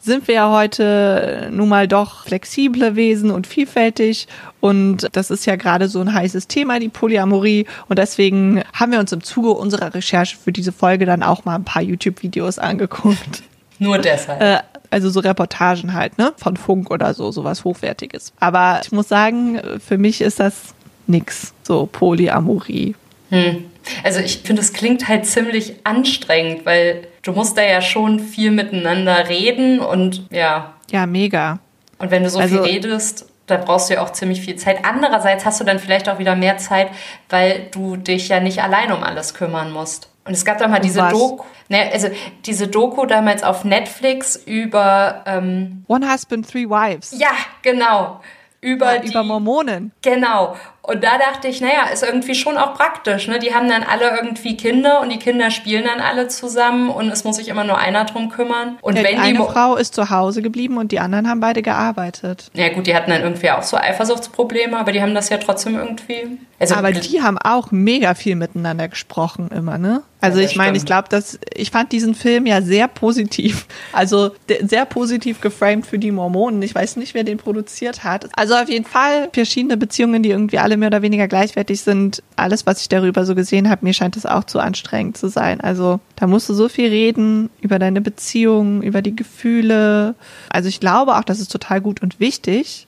sind 0.02 0.28
wir 0.28 0.36
ja 0.36 0.52
heute 0.52 1.50
nun 1.52 1.68
mal 1.68 1.88
doch 1.88 2.26
flexible 2.26 2.96
Wesen 2.96 3.32
und 3.32 3.48
vielfältig. 3.48 4.28
Und 4.62 5.10
das 5.12 5.30
ist 5.30 5.46
ja 5.46 5.58
gerade 5.58 5.90
so 5.90 6.00
ein 6.00 6.14
heißes 6.14 6.48
Thema, 6.48 6.80
die 6.80 6.90
Polyamorie. 6.90 7.66
Und 7.90 8.00
deswegen 8.00 8.64
haben 8.74 8.94
wir 8.94 9.00
uns 9.00 9.12
im 9.12 9.24
Zuge 9.24 9.50
unserer 9.52 9.94
Recherche 9.94 10.38
für 10.38 10.54
diese 10.54 10.72
Folge 10.72 11.06
dann 11.06 11.22
auch 11.22 11.44
mal 11.44 11.56
ein 11.56 11.66
paar 11.66 11.82
YouTube-Videos 11.82 12.60
angeguckt. 12.60 13.44
Nur 13.78 13.98
deshalb. 13.98 14.42
Äh, 14.42 14.60
also 14.90 15.10
so 15.10 15.20
Reportagen 15.20 15.94
halt, 15.94 16.18
ne? 16.18 16.34
Von 16.38 16.58
Funk 16.58 16.92
oder 16.92 17.14
so, 17.14 17.32
sowas 17.32 17.64
Hochwertiges. 17.64 18.34
Aber 18.40 18.82
ich 18.84 18.92
muss 18.92 19.08
sagen, 19.08 19.62
für 19.86 19.98
mich 19.98 20.22
ist 20.22 20.40
das 20.40 20.74
nix, 21.08 21.54
so 21.64 21.88
Polyamorie. 21.92 22.96
Hm. 23.30 23.66
Also 24.04 24.20
ich 24.20 24.40
finde, 24.44 24.62
es 24.62 24.74
klingt 24.74 25.08
halt 25.08 25.26
ziemlich 25.26 25.76
anstrengend, 25.84 26.66
weil 26.66 27.08
du 27.24 27.32
musst 27.32 27.58
da 27.58 27.64
ja 27.64 27.82
schon 27.82 28.20
viel 28.20 28.52
miteinander 28.52 29.30
reden 29.30 29.80
und 29.80 30.26
ja. 30.32 30.74
Ja, 30.92 31.06
mega. 31.06 31.60
Und 31.98 32.12
wenn 32.12 32.24
du 32.24 32.30
so 32.30 32.40
also, 32.40 32.64
viel 32.64 32.74
redest, 32.74 33.28
da 33.48 33.58
brauchst 33.58 33.90
du 33.90 33.96
ja 33.96 34.02
auch 34.02 34.12
ziemlich 34.12 34.42
viel 34.42 34.56
Zeit. 34.56 34.86
Andererseits 34.86 35.46
hast 35.46 35.60
du 35.60 35.64
dann 35.64 35.80
vielleicht 35.80 36.08
auch 36.08 36.20
wieder 36.20 36.36
mehr 36.36 36.58
Zeit, 36.58 36.90
weil 37.30 37.68
du 37.72 37.98
dich 37.98 38.30
ja 38.30 38.40
nicht 38.40 38.62
allein 38.64 38.92
um 38.92 39.04
alles 39.04 39.34
kümmern 39.34 39.72
musst. 39.72 40.10
Und 40.30 40.36
es 40.36 40.46
gab 40.46 40.60
da 40.60 40.68
mal 40.68 40.78
diese 40.78 41.02
Doku, 41.10 41.44
ne, 41.70 41.90
also 41.92 42.08
diese 42.46 42.68
Doku 42.68 43.08
damals 43.08 43.42
auf 43.42 43.64
Netflix 43.64 44.36
über 44.36 45.24
ähm, 45.26 45.84
One 45.88 46.08
Husband, 46.08 46.48
Three 46.48 46.70
Wives. 46.70 47.16
Ja, 47.18 47.32
genau. 47.64 48.22
Über, 48.62 48.94
ja, 48.94 49.00
die, 49.00 49.08
über 49.08 49.24
Mormonen. 49.24 49.92
Genau. 50.04 50.56
Und 50.90 51.04
da 51.04 51.20
dachte 51.20 51.48
ich, 51.48 51.62
naja, 51.62 51.84
ist 51.94 52.02
irgendwie 52.02 52.34
schon 52.34 52.58
auch 52.58 52.74
praktisch. 52.74 53.28
Ne? 53.28 53.38
Die 53.38 53.54
haben 53.54 53.70
dann 53.70 53.84
alle 53.84 54.10
irgendwie 54.16 54.58
Kinder 54.58 55.02
und 55.02 55.12
die 55.12 55.20
Kinder 55.20 55.52
spielen 55.52 55.84
dann 55.86 56.00
alle 56.00 56.30
zusammen 56.30 56.90
und 56.90 57.10
es 57.10 57.24
muss 57.24 57.36
sich 57.36 57.48
immer 57.48 57.64
nur 57.64 57.78
einer 57.78 58.06
drum 58.06 58.30
kümmern. 58.30 58.80
Und 58.82 58.98
ja, 58.98 59.04
wenn 59.04 59.18
die 59.18 59.22
eine 59.22 59.44
Frau 59.44 59.76
ist 59.76 59.94
zu 59.94 60.10
Hause 60.10 60.42
geblieben 60.42 60.80
und 60.80 60.92
die 60.92 61.00
anderen 61.00 61.30
haben 61.30 61.42
beide 61.42 61.62
gearbeitet. 61.62 62.50
Ja 62.56 62.70
gut, 62.70 62.88
die 62.88 62.96
hatten 62.96 63.12
dann 63.12 63.22
irgendwie 63.22 63.52
auch 63.52 63.62
so 63.62 63.78
Eifersuchtsprobleme, 63.78 64.80
aber 64.80 64.92
die 64.92 65.00
haben 65.00 65.14
das 65.14 65.30
ja 65.30 65.38
trotzdem 65.38 65.76
irgendwie. 65.76 66.40
Also 66.60 66.76
aber 66.76 66.92
die 66.92 67.22
haben 67.22 67.38
auch 67.38 67.72
mega 67.72 68.16
viel 68.16 68.36
miteinander 68.36 68.88
gesprochen 68.90 69.50
immer, 69.50 69.78
ne? 69.78 70.02
Also 70.22 70.40
ja, 70.40 70.46
ich 70.46 70.58
meine, 70.58 70.76
ich 70.76 70.86
glaube, 70.86 71.08
dass 71.10 71.40
ich 71.54 71.72
fand 71.72 71.94
diesen 71.94 72.14
Film 72.14 72.46
ja 72.46 72.62
sehr 72.62 72.90
positiv, 72.90 73.66
also 73.94 74.32
sehr 74.62 74.86
positiv 74.86 75.40
geframed 75.40 75.86
für 75.86 75.98
die 75.98 76.12
Mormonen. 76.12 76.62
Ich 76.62 76.76
weiß 76.76 76.98
nicht, 76.98 77.14
wer 77.14 77.24
den 77.24 77.38
produziert 77.38 78.04
hat. 78.04 78.28
Also 78.36 78.56
auf 78.56 78.68
jeden 78.68 78.86
Fall 78.86 79.30
verschiedene 79.32 79.78
Beziehungen, 79.78 80.22
die 80.22 80.32
irgendwie 80.32 80.60
alle 80.60 80.76
mehr 80.80 80.88
oder 80.88 81.02
weniger 81.02 81.28
gleichwertig 81.28 81.82
sind, 81.82 82.24
alles, 82.36 82.66
was 82.66 82.82
ich 82.82 82.90
darüber 82.90 83.26
so 83.26 83.36
gesehen 83.36 83.70
habe, 83.70 83.86
mir 83.86 83.94
scheint 83.94 84.18
es 84.18 84.26
auch 84.26 84.44
zu 84.44 84.60
anstrengend 84.60 85.18
zu 85.18 85.30
sein. 85.30 85.62
Also 85.62 86.00
da 86.16 86.28
musst 86.28 86.50
du 86.50 86.54
so 86.54 86.70
viel 86.70 86.90
reden 86.90 87.50
über 87.62 87.80
deine 87.80 88.02
Beziehungen, 88.02 88.82
über 88.82 89.02
die 89.02 89.16
Gefühle. 89.16 90.16
Also 90.50 90.70
ich 90.70 90.80
glaube 90.80 91.18
auch, 91.18 91.24
das 91.24 91.40
ist 91.40 91.52
total 91.52 91.82
gut 91.82 92.02
und 92.02 92.20
wichtig. 92.20 92.88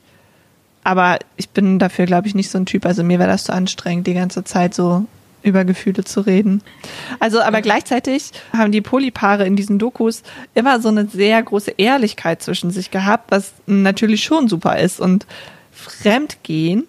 Aber 0.84 1.18
ich 1.36 1.50
bin 1.50 1.78
dafür, 1.78 2.06
glaube 2.06 2.26
ich, 2.26 2.34
nicht 2.34 2.50
so 2.50 2.58
ein 2.58 2.66
Typ. 2.66 2.84
Also 2.84 3.04
mir 3.04 3.18
wäre 3.18 3.30
das 3.30 3.44
zu 3.44 3.52
anstrengend, 3.52 4.06
die 4.06 4.14
ganze 4.14 4.42
Zeit 4.42 4.74
so 4.74 5.06
über 5.42 5.64
Gefühle 5.64 6.04
zu 6.04 6.20
reden. 6.20 6.62
Also, 7.18 7.40
aber 7.40 7.62
gleichzeitig 7.62 8.30
haben 8.52 8.72
die 8.72 8.80
Polypaare 8.80 9.44
in 9.44 9.56
diesen 9.56 9.78
Dokus 9.78 10.22
immer 10.54 10.80
so 10.80 10.88
eine 10.88 11.06
sehr 11.06 11.42
große 11.42 11.72
Ehrlichkeit 11.76 12.42
zwischen 12.42 12.70
sich 12.70 12.90
gehabt, 12.90 13.30
was 13.30 13.52
natürlich 13.66 14.22
schon 14.22 14.48
super 14.48 14.78
ist. 14.78 15.00
Und 15.00 15.26
Fremdgehen, 15.72 16.84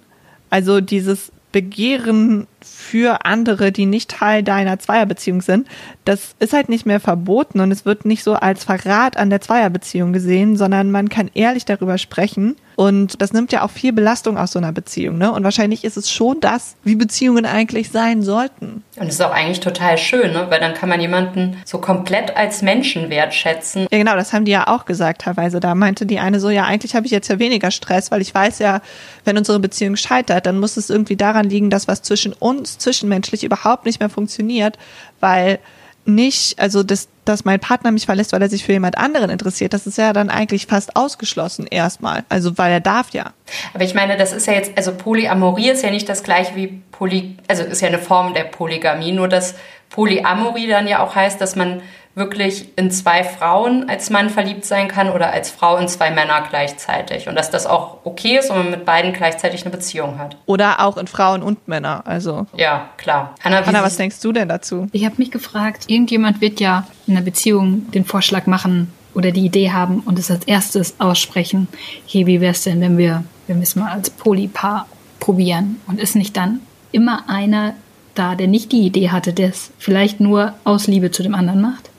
also 0.53 0.81
dieses 0.81 1.31
Begehren 1.51 2.45
für 2.65 3.25
andere, 3.25 3.71
die 3.71 3.85
nicht 3.85 4.11
Teil 4.11 4.43
deiner 4.43 4.79
Zweierbeziehung 4.79 5.41
sind, 5.41 5.67
das 6.05 6.35
ist 6.39 6.53
halt 6.53 6.69
nicht 6.69 6.85
mehr 6.85 6.99
verboten 6.99 7.59
und 7.59 7.71
es 7.71 7.85
wird 7.85 8.05
nicht 8.05 8.23
so 8.23 8.33
als 8.33 8.63
Verrat 8.63 9.17
an 9.17 9.29
der 9.29 9.41
Zweierbeziehung 9.41 10.13
gesehen, 10.13 10.57
sondern 10.57 10.91
man 10.91 11.09
kann 11.09 11.29
ehrlich 11.33 11.65
darüber 11.65 11.97
sprechen 11.97 12.55
und 12.75 13.21
das 13.21 13.33
nimmt 13.33 13.51
ja 13.51 13.63
auch 13.63 13.69
viel 13.69 13.93
Belastung 13.93 14.37
aus 14.37 14.51
so 14.51 14.59
einer 14.59 14.71
Beziehung. 14.71 15.17
Ne? 15.17 15.31
Und 15.31 15.43
wahrscheinlich 15.43 15.83
ist 15.83 15.97
es 15.97 16.11
schon 16.11 16.39
das, 16.39 16.75
wie 16.83 16.95
Beziehungen 16.95 17.45
eigentlich 17.45 17.91
sein 17.91 18.23
sollten. 18.23 18.83
Und 18.95 19.07
es 19.07 19.15
ist 19.15 19.21
auch 19.21 19.31
eigentlich 19.31 19.59
total 19.59 19.97
schön, 19.97 20.33
ne? 20.33 20.47
weil 20.49 20.59
dann 20.59 20.73
kann 20.73 20.89
man 20.89 20.99
jemanden 20.99 21.57
so 21.65 21.77
komplett 21.79 22.35
als 22.35 22.61
Menschen 22.61 23.09
wertschätzen. 23.09 23.87
Ja, 23.91 23.97
genau, 23.97 24.15
das 24.15 24.33
haben 24.33 24.45
die 24.45 24.51
ja 24.51 24.67
auch 24.67 24.85
gesagt 24.85 25.21
teilweise. 25.21 25.59
Da 25.59 25.75
meinte 25.75 26.05
die 26.05 26.19
eine 26.19 26.39
so, 26.39 26.49
ja, 26.49 26.65
eigentlich 26.65 26.95
habe 26.95 27.05
ich 27.05 27.11
jetzt 27.11 27.27
ja 27.27 27.39
weniger 27.39 27.71
Stress, 27.71 28.11
weil 28.11 28.21
ich 28.21 28.33
weiß 28.33 28.59
ja, 28.59 28.81
wenn 29.25 29.37
unsere 29.37 29.59
Beziehung 29.59 29.95
scheitert, 29.95 30.45
dann 30.45 30.59
muss 30.59 30.77
es 30.77 30.89
irgendwie 30.89 31.15
daran 31.15 31.49
liegen, 31.49 31.69
dass 31.69 31.87
was 31.87 32.01
zwischen 32.01 32.33
uns, 32.33 32.52
zwischenmenschlich 32.63 33.43
überhaupt 33.43 33.85
nicht 33.85 33.99
mehr 33.99 34.09
funktioniert, 34.09 34.77
weil 35.19 35.59
nicht, 36.05 36.59
also 36.59 36.83
dass, 36.83 37.07
dass 37.25 37.45
mein 37.45 37.59
Partner 37.59 37.91
mich 37.91 38.05
verlässt, 38.05 38.33
weil 38.33 38.41
er 38.41 38.49
sich 38.49 38.65
für 38.65 38.73
jemand 38.73 38.97
anderen 38.97 39.29
interessiert, 39.29 39.73
das 39.73 39.87
ist 39.87 39.97
ja 39.97 40.11
dann 40.13 40.29
eigentlich 40.29 40.67
fast 40.67 40.95
ausgeschlossen 40.95 41.65
erstmal. 41.65 42.25
Also 42.29 42.57
weil 42.57 42.73
er 42.73 42.79
darf 42.81 43.11
ja. 43.11 43.31
Aber 43.73 43.83
ich 43.83 43.93
meine, 43.93 44.17
das 44.17 44.33
ist 44.33 44.47
ja 44.47 44.53
jetzt, 44.53 44.71
also 44.75 44.93
Polyamorie 44.93 45.69
ist 45.69 45.83
ja 45.83 45.91
nicht 45.91 46.09
das 46.09 46.23
gleiche 46.23 46.55
wie 46.55 46.81
Poly, 46.91 47.37
also 47.47 47.63
ist 47.63 47.81
ja 47.81 47.87
eine 47.87 47.99
Form 47.99 48.33
der 48.33 48.43
Polygamie, 48.43 49.11
nur 49.11 49.27
dass 49.27 49.55
Polyamorie 49.93 50.67
dann 50.67 50.87
ja 50.87 51.03
auch 51.03 51.15
heißt, 51.15 51.39
dass 51.39 51.55
man 51.55 51.81
wirklich 52.15 52.77
in 52.77 52.91
zwei 52.91 53.23
Frauen 53.23 53.89
als 53.89 54.09
Mann 54.09 54.29
verliebt 54.29 54.65
sein 54.65 54.87
kann 54.87 55.09
oder 55.09 55.31
als 55.31 55.49
Frau 55.49 55.77
in 55.77 55.87
zwei 55.87 56.11
Männer 56.11 56.43
gleichzeitig. 56.47 57.27
Und 57.27 57.35
dass 57.35 57.49
das 57.49 57.65
auch 57.65 57.97
okay 58.03 58.37
ist 58.37 58.49
und 58.49 58.57
man 58.57 58.71
mit 58.71 58.85
beiden 58.85 59.13
gleichzeitig 59.13 59.61
eine 59.61 59.71
Beziehung 59.71 60.19
hat. 60.19 60.37
Oder 60.45 60.85
auch 60.85 60.97
in 60.97 61.07
Frauen 61.07 61.41
und 61.41 61.67
Männer. 61.67 62.03
Also. 62.05 62.45
Ja, 62.55 62.89
klar. 62.97 63.35
Hanna, 63.43 63.65
Hanna 63.65 63.83
was 63.83 63.97
denkst 63.97 64.19
du 64.21 64.31
denn 64.31 64.49
dazu? 64.49 64.87
Ich 64.91 65.05
habe 65.05 65.15
mich 65.17 65.31
gefragt, 65.31 65.85
irgendjemand 65.87 66.41
wird 66.41 66.59
ja 66.59 66.85
in 67.07 67.15
einer 67.15 67.25
Beziehung 67.25 67.91
den 67.91 68.05
Vorschlag 68.05 68.45
machen 68.45 68.91
oder 69.15 69.31
die 69.31 69.45
Idee 69.45 69.71
haben 69.71 69.99
und 70.01 70.19
es 70.19 70.29
als 70.29 70.45
erstes 70.45 70.99
aussprechen. 70.99 71.67
Hey, 72.07 72.27
wie 72.27 72.41
wäre 72.41 72.51
es 72.51 72.63
denn, 72.63 72.81
wenn 72.81 72.97
wir, 72.97 73.23
wenn 73.47 73.57
wir 73.57 73.63
es 73.63 73.75
mal 73.75 73.91
als 73.91 74.09
Polypaar 74.09 74.87
probieren? 75.19 75.81
Und 75.87 75.99
ist 75.99 76.15
nicht 76.15 76.37
dann 76.37 76.61
immer 76.91 77.27
einer 77.27 77.73
da, 78.15 78.35
der 78.35 78.47
nicht 78.47 78.71
die 78.71 78.85
Idee 78.85 79.09
hatte, 79.09 79.33
der 79.33 79.49
es 79.49 79.71
vielleicht 79.77 80.19
nur 80.19 80.53
aus 80.63 80.87
Liebe 80.87 81.11
zu 81.11 81.23
dem 81.23 81.35
anderen 81.35 81.61
macht? 81.61 81.89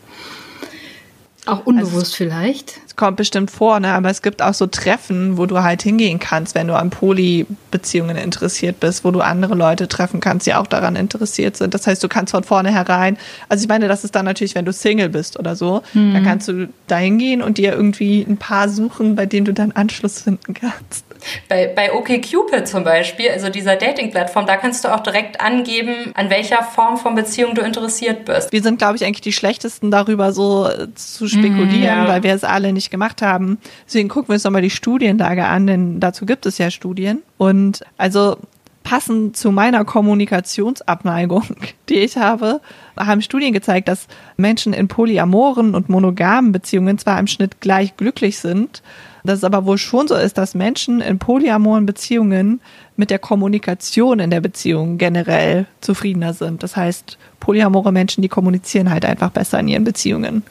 Auch 1.46 1.66
unbewusst 1.66 1.94
also, 1.96 2.16
vielleicht. 2.16 2.80
Es 2.86 2.96
kommt 2.96 3.18
bestimmt 3.18 3.50
vor, 3.50 3.78
ne? 3.78 3.92
aber 3.92 4.08
es 4.08 4.22
gibt 4.22 4.40
auch 4.40 4.54
so 4.54 4.66
Treffen, 4.66 5.36
wo 5.36 5.44
du 5.44 5.62
halt 5.62 5.82
hingehen 5.82 6.18
kannst, 6.18 6.54
wenn 6.54 6.68
du 6.68 6.74
an 6.74 6.88
Poly-Beziehungen 6.88 8.16
interessiert 8.16 8.80
bist, 8.80 9.04
wo 9.04 9.10
du 9.10 9.20
andere 9.20 9.54
Leute 9.54 9.86
treffen 9.86 10.20
kannst, 10.20 10.46
die 10.46 10.54
auch 10.54 10.66
daran 10.66 10.96
interessiert 10.96 11.56
sind. 11.58 11.74
Das 11.74 11.86
heißt, 11.86 12.02
du 12.02 12.08
kannst 12.08 12.30
von 12.30 12.44
vornherein, 12.44 13.18
also 13.50 13.62
ich 13.62 13.68
meine, 13.68 13.88
das 13.88 14.04
ist 14.04 14.14
dann 14.14 14.24
natürlich, 14.24 14.54
wenn 14.54 14.64
du 14.64 14.72
Single 14.72 15.10
bist 15.10 15.38
oder 15.38 15.54
so, 15.54 15.82
mhm. 15.92 16.14
dann 16.14 16.24
kannst 16.24 16.48
du 16.48 16.68
da 16.86 16.96
hingehen 16.96 17.42
und 17.42 17.58
dir 17.58 17.74
irgendwie 17.74 18.22
ein 18.22 18.38
paar 18.38 18.70
suchen, 18.70 19.14
bei 19.14 19.26
denen 19.26 19.44
du 19.44 19.52
dann 19.52 19.72
Anschluss 19.72 20.22
finden 20.22 20.54
kannst. 20.54 21.04
Bei, 21.48 21.66
bei 21.66 21.92
OkCupid 21.92 22.66
zum 22.66 22.84
Beispiel, 22.84 23.30
also 23.30 23.48
dieser 23.48 23.76
Dating-Plattform, 23.76 24.46
da 24.46 24.56
kannst 24.56 24.84
du 24.84 24.94
auch 24.94 25.00
direkt 25.00 25.40
angeben, 25.40 26.12
an 26.14 26.30
welcher 26.30 26.62
Form 26.62 26.96
von 26.96 27.14
Beziehung 27.14 27.54
du 27.54 27.62
interessiert 27.62 28.24
bist. 28.24 28.52
Wir 28.52 28.62
sind, 28.62 28.78
glaube 28.78 28.96
ich, 28.96 29.04
eigentlich 29.04 29.20
die 29.20 29.32
schlechtesten 29.32 29.90
darüber 29.90 30.32
so 30.32 30.68
zu 30.94 31.28
spekulieren, 31.28 32.00
mhm, 32.00 32.04
ja. 32.04 32.08
weil 32.08 32.22
wir 32.22 32.34
es 32.34 32.44
alle 32.44 32.72
nicht 32.72 32.90
gemacht 32.90 33.22
haben. 33.22 33.58
Deswegen 33.86 34.08
gucken 34.08 34.28
wir 34.28 34.34
uns 34.34 34.44
nochmal 34.44 34.62
die 34.62 34.70
Studienlage 34.70 35.44
an, 35.44 35.66
denn 35.66 36.00
dazu 36.00 36.26
gibt 36.26 36.46
es 36.46 36.58
ja 36.58 36.70
Studien. 36.70 37.22
Und 37.38 37.84
also 37.96 38.36
passend 38.84 39.36
zu 39.36 39.50
meiner 39.50 39.84
Kommunikationsabneigung, 39.84 41.42
die 41.88 41.94
ich 41.94 42.16
habe, 42.16 42.60
haben 42.96 43.22
Studien 43.22 43.52
gezeigt, 43.52 43.88
dass 43.88 44.06
Menschen 44.36 44.72
in 44.72 44.86
polyamoren 44.86 45.74
und 45.74 45.88
monogamen 45.88 46.52
Beziehungen 46.52 46.98
zwar 46.98 47.18
im 47.18 47.26
Schnitt 47.26 47.60
gleich 47.60 47.96
glücklich 47.96 48.38
sind, 48.38 48.82
dass 49.24 49.38
es 49.38 49.44
aber 49.44 49.64
wohl 49.64 49.78
schon 49.78 50.06
so 50.06 50.14
ist, 50.14 50.38
dass 50.38 50.54
Menschen 50.54 51.00
in 51.00 51.18
polyamoren 51.18 51.86
Beziehungen 51.86 52.60
mit 52.96 53.10
der 53.10 53.18
Kommunikation 53.18 54.20
in 54.20 54.30
der 54.30 54.42
Beziehung 54.42 54.98
generell 54.98 55.66
zufriedener 55.80 56.34
sind. 56.34 56.62
Das 56.62 56.76
heißt, 56.76 57.18
polyamore 57.40 57.90
Menschen, 57.90 58.20
die 58.20 58.28
kommunizieren 58.28 58.90
halt 58.90 59.04
einfach 59.06 59.30
besser 59.30 59.58
in 59.58 59.68
ihren 59.68 59.84
Beziehungen 59.84 60.42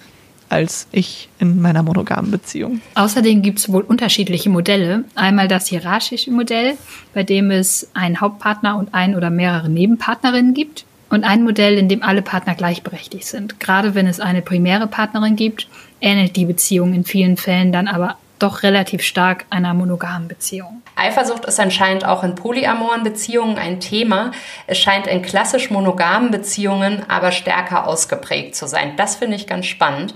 als 0.53 0.87
ich 0.91 1.29
in 1.39 1.61
meiner 1.61 1.81
monogamen 1.81 2.29
Beziehung. 2.29 2.79
Außerdem 2.93 3.41
gibt 3.41 3.57
es 3.57 3.71
wohl 3.71 3.81
unterschiedliche 3.81 4.51
Modelle. 4.51 5.03
Einmal 5.15 5.47
das 5.47 5.65
hierarchische 5.65 6.29
Modell, 6.29 6.77
bei 7.15 7.23
dem 7.23 7.49
es 7.49 7.89
einen 7.95 8.21
Hauptpartner 8.21 8.77
und 8.77 8.93
ein 8.93 9.15
oder 9.15 9.31
mehrere 9.31 9.67
Nebenpartnerinnen 9.67 10.53
gibt. 10.53 10.85
Und 11.09 11.23
ein 11.23 11.43
Modell, 11.43 11.77
in 11.77 11.89
dem 11.89 12.03
alle 12.03 12.21
Partner 12.21 12.55
gleichberechtigt 12.55 13.25
sind. 13.25 13.59
Gerade 13.59 13.93
wenn 13.95 14.07
es 14.07 14.19
eine 14.19 14.41
primäre 14.41 14.87
Partnerin 14.87 15.35
gibt, 15.35 15.67
ähnelt 16.01 16.35
die 16.35 16.45
Beziehung 16.45 16.93
in 16.93 17.03
vielen 17.03 17.37
Fällen 17.37 17.71
dann 17.71 17.87
aber 17.87 18.17
doch 18.43 18.63
relativ 18.63 19.01
stark 19.01 19.45
einer 19.49 19.73
monogamen 19.73 20.27
Beziehung. 20.27 20.81
Eifersucht 20.95 21.45
ist 21.45 21.59
anscheinend 21.59 22.05
auch 22.05 22.23
in 22.23 22.35
polyamoren 22.35 23.03
Beziehungen 23.03 23.57
ein 23.57 23.79
Thema. 23.79 24.31
Es 24.67 24.77
scheint 24.77 25.07
in 25.07 25.21
klassisch 25.21 25.71
monogamen 25.71 26.29
Beziehungen 26.29 27.03
aber 27.07 27.31
stärker 27.31 27.87
ausgeprägt 27.87 28.55
zu 28.55 28.67
sein. 28.67 28.95
Das 28.97 29.15
finde 29.15 29.35
ich 29.35 29.47
ganz 29.47 29.65
spannend. 29.65 30.13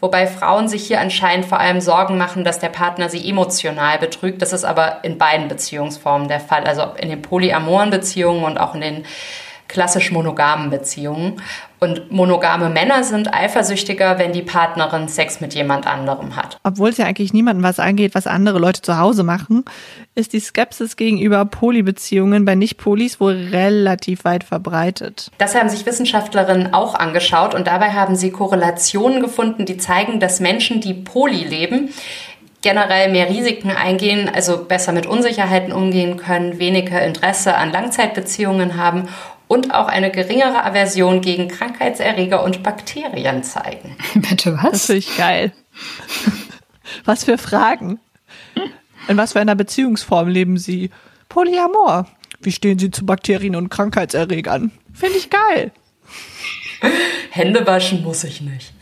Wobei 0.00 0.26
Frauen 0.26 0.68
sich 0.68 0.86
hier 0.86 1.00
anscheinend 1.00 1.46
vor 1.46 1.58
allem 1.58 1.80
Sorgen 1.80 2.18
machen, 2.18 2.44
dass 2.44 2.60
der 2.60 2.68
Partner 2.68 3.08
sie 3.08 3.28
emotional 3.28 3.98
betrügt. 3.98 4.42
Das 4.42 4.52
ist 4.52 4.64
aber 4.64 5.02
in 5.02 5.18
beiden 5.18 5.48
Beziehungsformen 5.48 6.28
der 6.28 6.40
Fall. 6.40 6.64
Also 6.64 6.82
in 6.98 7.08
den 7.08 7.22
polyamoren 7.22 7.90
Beziehungen 7.90 8.44
und 8.44 8.58
auch 8.58 8.74
in 8.74 8.80
den 8.80 9.04
klassisch 9.66 10.10
monogamen 10.10 10.70
Beziehungen. 10.70 11.42
Und 11.80 12.10
monogame 12.10 12.68
Männer 12.70 13.04
sind 13.04 13.32
eifersüchtiger, 13.32 14.18
wenn 14.18 14.32
die 14.32 14.42
Partnerin 14.42 15.08
Sex 15.08 15.40
mit 15.40 15.54
jemand 15.54 15.86
anderem 15.86 16.34
hat. 16.34 16.58
Obwohl 16.64 16.90
es 16.90 16.96
ja 16.96 17.06
eigentlich 17.06 17.32
niemandem 17.32 17.62
was 17.62 17.78
angeht, 17.78 18.14
was 18.14 18.26
andere 18.26 18.58
Leute 18.58 18.82
zu 18.82 18.98
Hause 18.98 19.22
machen, 19.22 19.64
ist 20.16 20.32
die 20.32 20.40
Skepsis 20.40 20.96
gegenüber 20.96 21.44
Polybeziehungen 21.44 22.44
bei 22.44 22.56
Nicht-Polis 22.56 23.20
wohl 23.20 23.34
relativ 23.52 24.24
weit 24.24 24.42
verbreitet. 24.42 25.30
Das 25.38 25.54
haben 25.54 25.68
sich 25.68 25.86
Wissenschaftlerinnen 25.86 26.74
auch 26.74 26.96
angeschaut 26.96 27.54
und 27.54 27.68
dabei 27.68 27.90
haben 27.90 28.16
sie 28.16 28.32
Korrelationen 28.32 29.22
gefunden, 29.22 29.64
die 29.64 29.76
zeigen, 29.76 30.18
dass 30.18 30.40
Menschen, 30.40 30.80
die 30.80 30.94
Poly 30.94 31.44
leben, 31.44 31.90
generell 32.60 33.12
mehr 33.12 33.28
Risiken 33.28 33.70
eingehen, 33.70 34.28
also 34.32 34.64
besser 34.64 34.92
mit 34.92 35.06
Unsicherheiten 35.06 35.72
umgehen 35.72 36.16
können, 36.16 36.58
weniger 36.58 37.00
Interesse 37.02 37.54
an 37.54 37.70
Langzeitbeziehungen 37.70 38.76
haben 38.76 39.08
und 39.48 39.74
auch 39.74 39.88
eine 39.88 40.10
geringere 40.10 40.64
Aversion 40.64 41.20
gegen 41.20 41.48
Krankheitserreger 41.48 42.44
und 42.44 42.62
Bakterien 42.62 43.42
zeigen. 43.42 43.96
Bitte 44.14 44.58
was? 44.62 44.70
Das 44.70 44.86
finde 44.86 44.98
ich 44.98 45.16
geil. 45.16 45.52
was 47.04 47.24
für 47.24 47.38
Fragen? 47.38 47.98
In 49.08 49.16
was 49.16 49.32
für 49.32 49.40
einer 49.40 49.54
Beziehungsform 49.54 50.28
leben 50.28 50.58
Sie? 50.58 50.90
Polyamor. 51.28 52.06
Wie 52.40 52.52
stehen 52.52 52.78
Sie 52.78 52.90
zu 52.90 53.04
Bakterien 53.04 53.56
und 53.56 53.70
Krankheitserregern? 53.70 54.70
Finde 54.92 55.16
ich 55.16 55.30
geil. 55.30 55.72
Hände 57.30 57.66
waschen 57.66 58.02
muss 58.02 58.24
ich 58.24 58.40
nicht. 58.40 58.72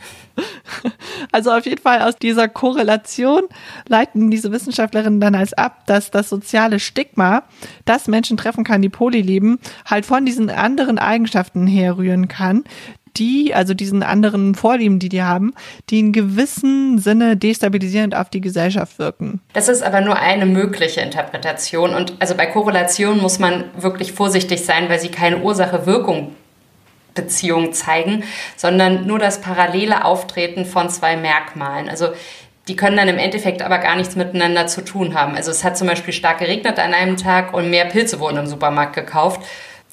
Also 1.31 1.51
auf 1.51 1.65
jeden 1.65 1.81
Fall 1.81 2.01
aus 2.01 2.15
dieser 2.15 2.47
Korrelation 2.47 3.43
leiten 3.87 4.31
diese 4.31 4.51
Wissenschaftlerinnen 4.51 5.19
dann 5.19 5.35
als 5.35 5.53
ab, 5.53 5.85
dass 5.85 6.11
das 6.11 6.29
soziale 6.29 6.79
Stigma, 6.79 7.43
das 7.85 8.07
Menschen 8.07 8.37
treffen 8.37 8.63
kann, 8.63 8.81
die 8.81 8.89
Poly 8.89 9.21
leben, 9.21 9.59
halt 9.85 10.05
von 10.05 10.25
diesen 10.25 10.49
anderen 10.49 10.99
Eigenschaften 10.99 11.67
herrühren 11.67 12.27
kann, 12.27 12.63
die, 13.17 13.53
also 13.53 13.73
diesen 13.73 14.03
anderen 14.03 14.55
Vorlieben, 14.55 14.99
die 14.99 15.09
die 15.09 15.23
haben, 15.23 15.53
die 15.89 15.99
in 15.99 16.13
gewissem 16.13 16.99
Sinne 16.99 17.35
destabilisierend 17.37 18.15
auf 18.15 18.29
die 18.29 18.41
Gesellschaft 18.41 18.99
wirken. 18.99 19.41
Das 19.53 19.69
ist 19.69 19.83
aber 19.83 20.01
nur 20.01 20.17
eine 20.17 20.45
mögliche 20.45 21.01
Interpretation 21.01 21.93
und 21.93 22.13
also 22.19 22.35
bei 22.35 22.45
Korrelation 22.45 23.19
muss 23.19 23.39
man 23.39 23.65
wirklich 23.77 24.13
vorsichtig 24.13 24.63
sein, 24.63 24.89
weil 24.89 24.99
sie 24.99 25.09
keine 25.09 25.39
Ursache-Wirkung 25.41 26.35
Beziehung 27.17 27.73
zeigen, 27.73 28.23
sondern 28.55 29.05
nur 29.05 29.19
das 29.19 29.41
parallele 29.41 30.05
Auftreten 30.05 30.65
von 30.65 30.89
zwei 30.89 31.17
Merkmalen. 31.17 31.89
Also 31.89 32.13
Die 32.67 32.75
können 32.75 32.97
dann 32.97 33.07
im 33.07 33.17
Endeffekt 33.17 33.61
aber 33.61 33.77
gar 33.77 33.95
nichts 33.95 34.17
miteinander 34.17 34.67
zu 34.67 34.83
tun 34.83 35.13
haben. 35.13 35.35
Also 35.35 35.51
es 35.51 35.63
hat 35.63 35.77
zum 35.77 35.87
Beispiel 35.87 36.13
stark 36.13 36.39
geregnet 36.39 36.79
an 36.79 36.93
einem 36.93 37.15
Tag 37.15 37.53
und 37.53 37.69
mehr 37.69 37.85
Pilze 37.85 38.19
wurden 38.19 38.37
im 38.37 38.47
Supermarkt 38.47 38.93
gekauft. 38.93 39.41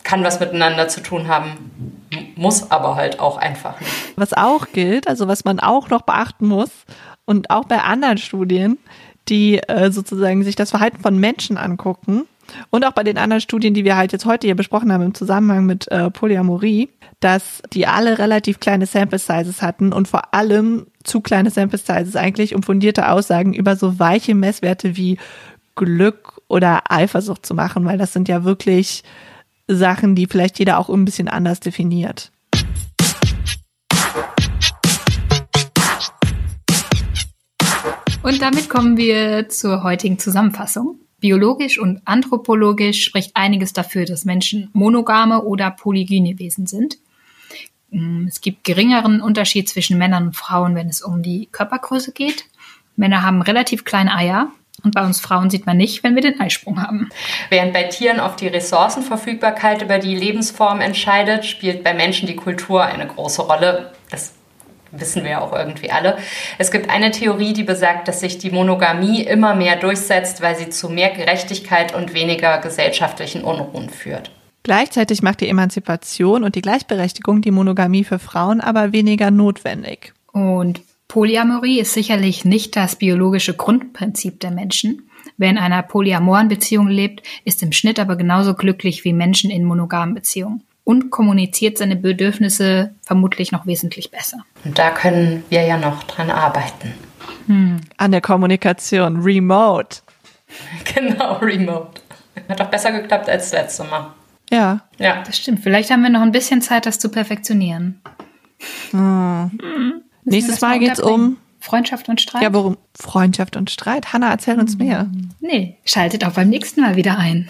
Kann 0.02 0.24
was 0.24 0.40
miteinander 0.40 0.88
zu 0.88 1.00
tun 1.00 1.28
haben, 1.28 2.02
muss 2.34 2.70
aber 2.70 2.96
halt 2.96 3.20
auch 3.20 3.38
einfach. 3.38 3.76
Was 4.16 4.32
auch 4.32 4.66
gilt, 4.72 5.06
also 5.06 5.28
was 5.28 5.44
man 5.44 5.60
auch 5.60 5.88
noch 5.88 6.02
beachten 6.02 6.48
muss 6.48 6.70
und 7.26 7.48
auch 7.50 7.64
bei 7.64 7.78
anderen 7.78 8.18
Studien, 8.18 8.78
die 9.28 9.58
äh, 9.60 9.90
sozusagen 9.90 10.42
sich 10.42 10.56
das 10.56 10.70
Verhalten 10.70 11.00
von 11.00 11.16
Menschen 11.16 11.56
angucken, 11.56 12.26
und 12.70 12.84
auch 12.84 12.92
bei 12.92 13.02
den 13.02 13.18
anderen 13.18 13.40
Studien, 13.40 13.74
die 13.74 13.84
wir 13.84 13.96
halt 13.96 14.12
jetzt 14.12 14.26
heute 14.26 14.46
hier 14.46 14.54
besprochen 14.54 14.92
haben 14.92 15.02
im 15.02 15.14
Zusammenhang 15.14 15.66
mit 15.66 15.90
äh, 15.90 16.10
Polyamorie, 16.10 16.90
dass 17.20 17.62
die 17.72 17.86
alle 17.86 18.18
relativ 18.18 18.60
kleine 18.60 18.86
Sample 18.86 19.18
Sizes 19.18 19.62
hatten 19.62 19.92
und 19.92 20.08
vor 20.08 20.34
allem 20.34 20.86
zu 21.04 21.20
kleine 21.20 21.50
Sample 21.50 21.78
Sizes 21.78 22.16
eigentlich, 22.16 22.54
um 22.54 22.62
fundierte 22.62 23.10
Aussagen 23.10 23.54
über 23.54 23.76
so 23.76 23.98
weiche 23.98 24.34
Messwerte 24.34 24.96
wie 24.96 25.18
Glück 25.74 26.40
oder 26.48 26.82
Eifersucht 26.90 27.44
zu 27.44 27.54
machen, 27.54 27.84
weil 27.84 27.98
das 27.98 28.12
sind 28.12 28.28
ja 28.28 28.44
wirklich 28.44 29.02
Sachen, 29.66 30.14
die 30.14 30.26
vielleicht 30.26 30.58
jeder 30.58 30.78
auch 30.78 30.88
ein 30.88 31.04
bisschen 31.04 31.28
anders 31.28 31.60
definiert. 31.60 32.30
Und 38.22 38.40
damit 38.40 38.70
kommen 38.70 38.96
wir 38.96 39.50
zur 39.50 39.82
heutigen 39.82 40.18
Zusammenfassung. 40.18 41.03
Biologisch 41.24 41.78
und 41.78 42.02
anthropologisch 42.04 43.02
spricht 43.02 43.34
einiges 43.34 43.72
dafür, 43.72 44.04
dass 44.04 44.26
Menschen 44.26 44.68
monogame 44.74 45.42
oder 45.42 45.70
polygyne 45.70 46.38
Wesen 46.38 46.66
sind. 46.66 46.98
Mm, 47.88 48.26
es 48.26 48.42
gibt 48.42 48.62
geringeren 48.62 49.22
Unterschied 49.22 49.66
zwischen 49.66 49.96
Männern 49.96 50.26
und 50.26 50.36
Frauen, 50.36 50.74
wenn 50.74 50.90
es 50.90 51.00
um 51.00 51.22
die 51.22 51.48
Körpergröße 51.50 52.12
geht. 52.12 52.44
Männer 52.96 53.22
haben 53.22 53.40
relativ 53.40 53.86
kleine 53.86 54.14
Eier, 54.14 54.52
und 54.82 54.94
bei 54.94 55.02
uns 55.02 55.18
Frauen 55.18 55.48
sieht 55.48 55.64
man 55.64 55.78
nicht, 55.78 56.04
wenn 56.04 56.14
wir 56.14 56.20
den 56.20 56.38
Eisprung 56.40 56.82
haben. 56.82 57.08
Während 57.48 57.72
bei 57.72 57.84
Tieren 57.84 58.20
oft 58.20 58.38
die 58.42 58.48
Ressourcenverfügbarkeit 58.48 59.80
über 59.80 59.98
die 59.98 60.14
Lebensform 60.14 60.82
entscheidet, 60.82 61.46
spielt 61.46 61.82
bei 61.82 61.94
Menschen 61.94 62.26
die 62.26 62.36
Kultur 62.36 62.84
eine 62.84 63.06
große 63.06 63.40
Rolle. 63.40 63.92
Wissen 64.98 65.24
wir 65.24 65.32
ja 65.32 65.40
auch 65.40 65.52
irgendwie 65.52 65.90
alle. 65.90 66.16
Es 66.58 66.70
gibt 66.70 66.90
eine 66.90 67.10
Theorie, 67.10 67.52
die 67.52 67.64
besagt, 67.64 68.08
dass 68.08 68.20
sich 68.20 68.38
die 68.38 68.50
Monogamie 68.50 69.22
immer 69.22 69.54
mehr 69.54 69.76
durchsetzt, 69.76 70.40
weil 70.40 70.56
sie 70.56 70.70
zu 70.70 70.88
mehr 70.88 71.10
Gerechtigkeit 71.10 71.94
und 71.94 72.14
weniger 72.14 72.58
gesellschaftlichen 72.58 73.42
Unruhen 73.42 73.90
führt. 73.90 74.30
Gleichzeitig 74.62 75.22
macht 75.22 75.40
die 75.40 75.48
Emanzipation 75.48 76.42
und 76.42 76.54
die 76.54 76.62
Gleichberechtigung 76.62 77.42
die 77.42 77.50
Monogamie 77.50 78.04
für 78.04 78.18
Frauen 78.18 78.60
aber 78.60 78.92
weniger 78.92 79.30
notwendig. 79.30 80.14
Und 80.32 80.80
Polyamorie 81.08 81.80
ist 81.80 81.92
sicherlich 81.92 82.44
nicht 82.44 82.74
das 82.74 82.96
biologische 82.96 83.54
Grundprinzip 83.54 84.40
der 84.40 84.50
Menschen. 84.50 85.10
Wer 85.36 85.50
in 85.50 85.58
einer 85.58 85.82
polyamoren 85.82 86.48
Beziehung 86.48 86.88
lebt, 86.88 87.22
ist 87.44 87.62
im 87.62 87.72
Schnitt 87.72 87.98
aber 87.98 88.16
genauso 88.16 88.54
glücklich 88.54 89.04
wie 89.04 89.12
Menschen 89.12 89.50
in 89.50 89.64
monogamen 89.64 90.14
Beziehungen 90.14 90.62
und 90.84 91.10
kommuniziert 91.10 91.78
seine 91.78 91.96
Bedürfnisse 91.96 92.94
vermutlich 93.02 93.52
noch 93.52 93.66
wesentlich 93.66 94.10
besser. 94.10 94.38
Und 94.64 94.78
da 94.78 94.90
können 94.90 95.42
wir 95.48 95.62
ja 95.62 95.78
noch 95.78 96.04
dran 96.04 96.30
arbeiten. 96.30 96.94
Hm. 97.46 97.80
An 97.96 98.12
der 98.12 98.20
Kommunikation, 98.20 99.22
remote. 99.22 99.98
Genau, 100.94 101.38
remote. 101.38 102.00
Hat 102.48 102.60
doch 102.60 102.70
besser 102.70 102.92
geklappt 102.92 103.28
als 103.28 103.50
das 103.50 103.62
letzte 103.62 103.84
Mal. 103.84 104.12
Ja. 104.50 104.82
Ja. 104.98 105.22
Das 105.26 105.36
stimmt. 105.36 105.60
Vielleicht 105.60 105.90
haben 105.90 106.02
wir 106.02 106.10
noch 106.10 106.20
ein 106.20 106.30
bisschen 106.30 106.62
Zeit, 106.62 106.86
das 106.86 107.00
zu 107.00 107.08
perfektionieren. 107.08 108.00
Hm. 108.90 109.50
Hm. 109.60 110.02
Nächstes 110.24 110.60
Mal 110.60 110.78
geht 110.78 110.92
es 110.92 111.00
um 111.00 111.38
Freundschaft 111.60 112.08
und 112.08 112.20
Streit. 112.20 112.42
Ja, 112.42 112.52
worum? 112.52 112.76
Freundschaft 112.94 113.56
und 113.56 113.70
Streit. 113.70 114.12
Hanna, 114.12 114.30
erzähl 114.30 114.58
uns 114.60 114.76
mehr. 114.76 115.10
Nee, 115.40 115.78
schaltet 115.84 116.24
auch 116.24 116.32
beim 116.32 116.50
nächsten 116.50 116.82
Mal 116.82 116.96
wieder 116.96 117.18
ein. 117.18 117.48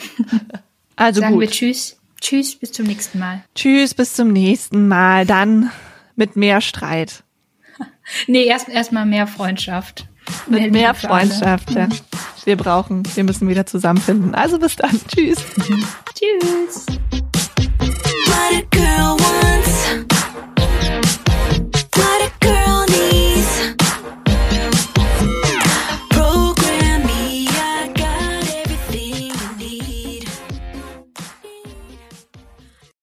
Also 0.97 1.21
Sagen 1.21 1.35
gut. 1.35 1.43
wir 1.43 1.51
Tschüss. 1.51 1.99
Tschüss, 2.21 2.57
bis 2.57 2.73
zum 2.73 2.87
nächsten 2.87 3.19
Mal. 3.19 3.45
Tschüss, 3.55 3.95
bis 3.95 4.15
zum 4.15 4.33
nächsten 4.33 4.89
Mal. 4.89 5.27
Dann 5.27 5.71
mit 6.17 6.37
mehr 6.37 6.61
Streit. 6.61 7.23
Nee, 8.27 8.45
erst 8.45 8.69
erstmal 8.69 9.07
mehr 9.07 9.27
Freundschaft. 9.27 10.07
Mit 10.47 10.61
mehr, 10.61 10.71
mehr 10.71 10.95
Freundschaft. 10.95 11.71
Ja. 11.71 11.89
Wir 12.45 12.57
brauchen, 12.57 13.03
wir 13.15 13.25
müssen 13.25 13.49
wieder 13.49 13.65
zusammenfinden. 13.65 14.35
Also 14.35 14.59
bis 14.59 14.77
dann. 14.77 15.01
Tschüss. 15.09 15.39
Tschüss. 16.15 16.87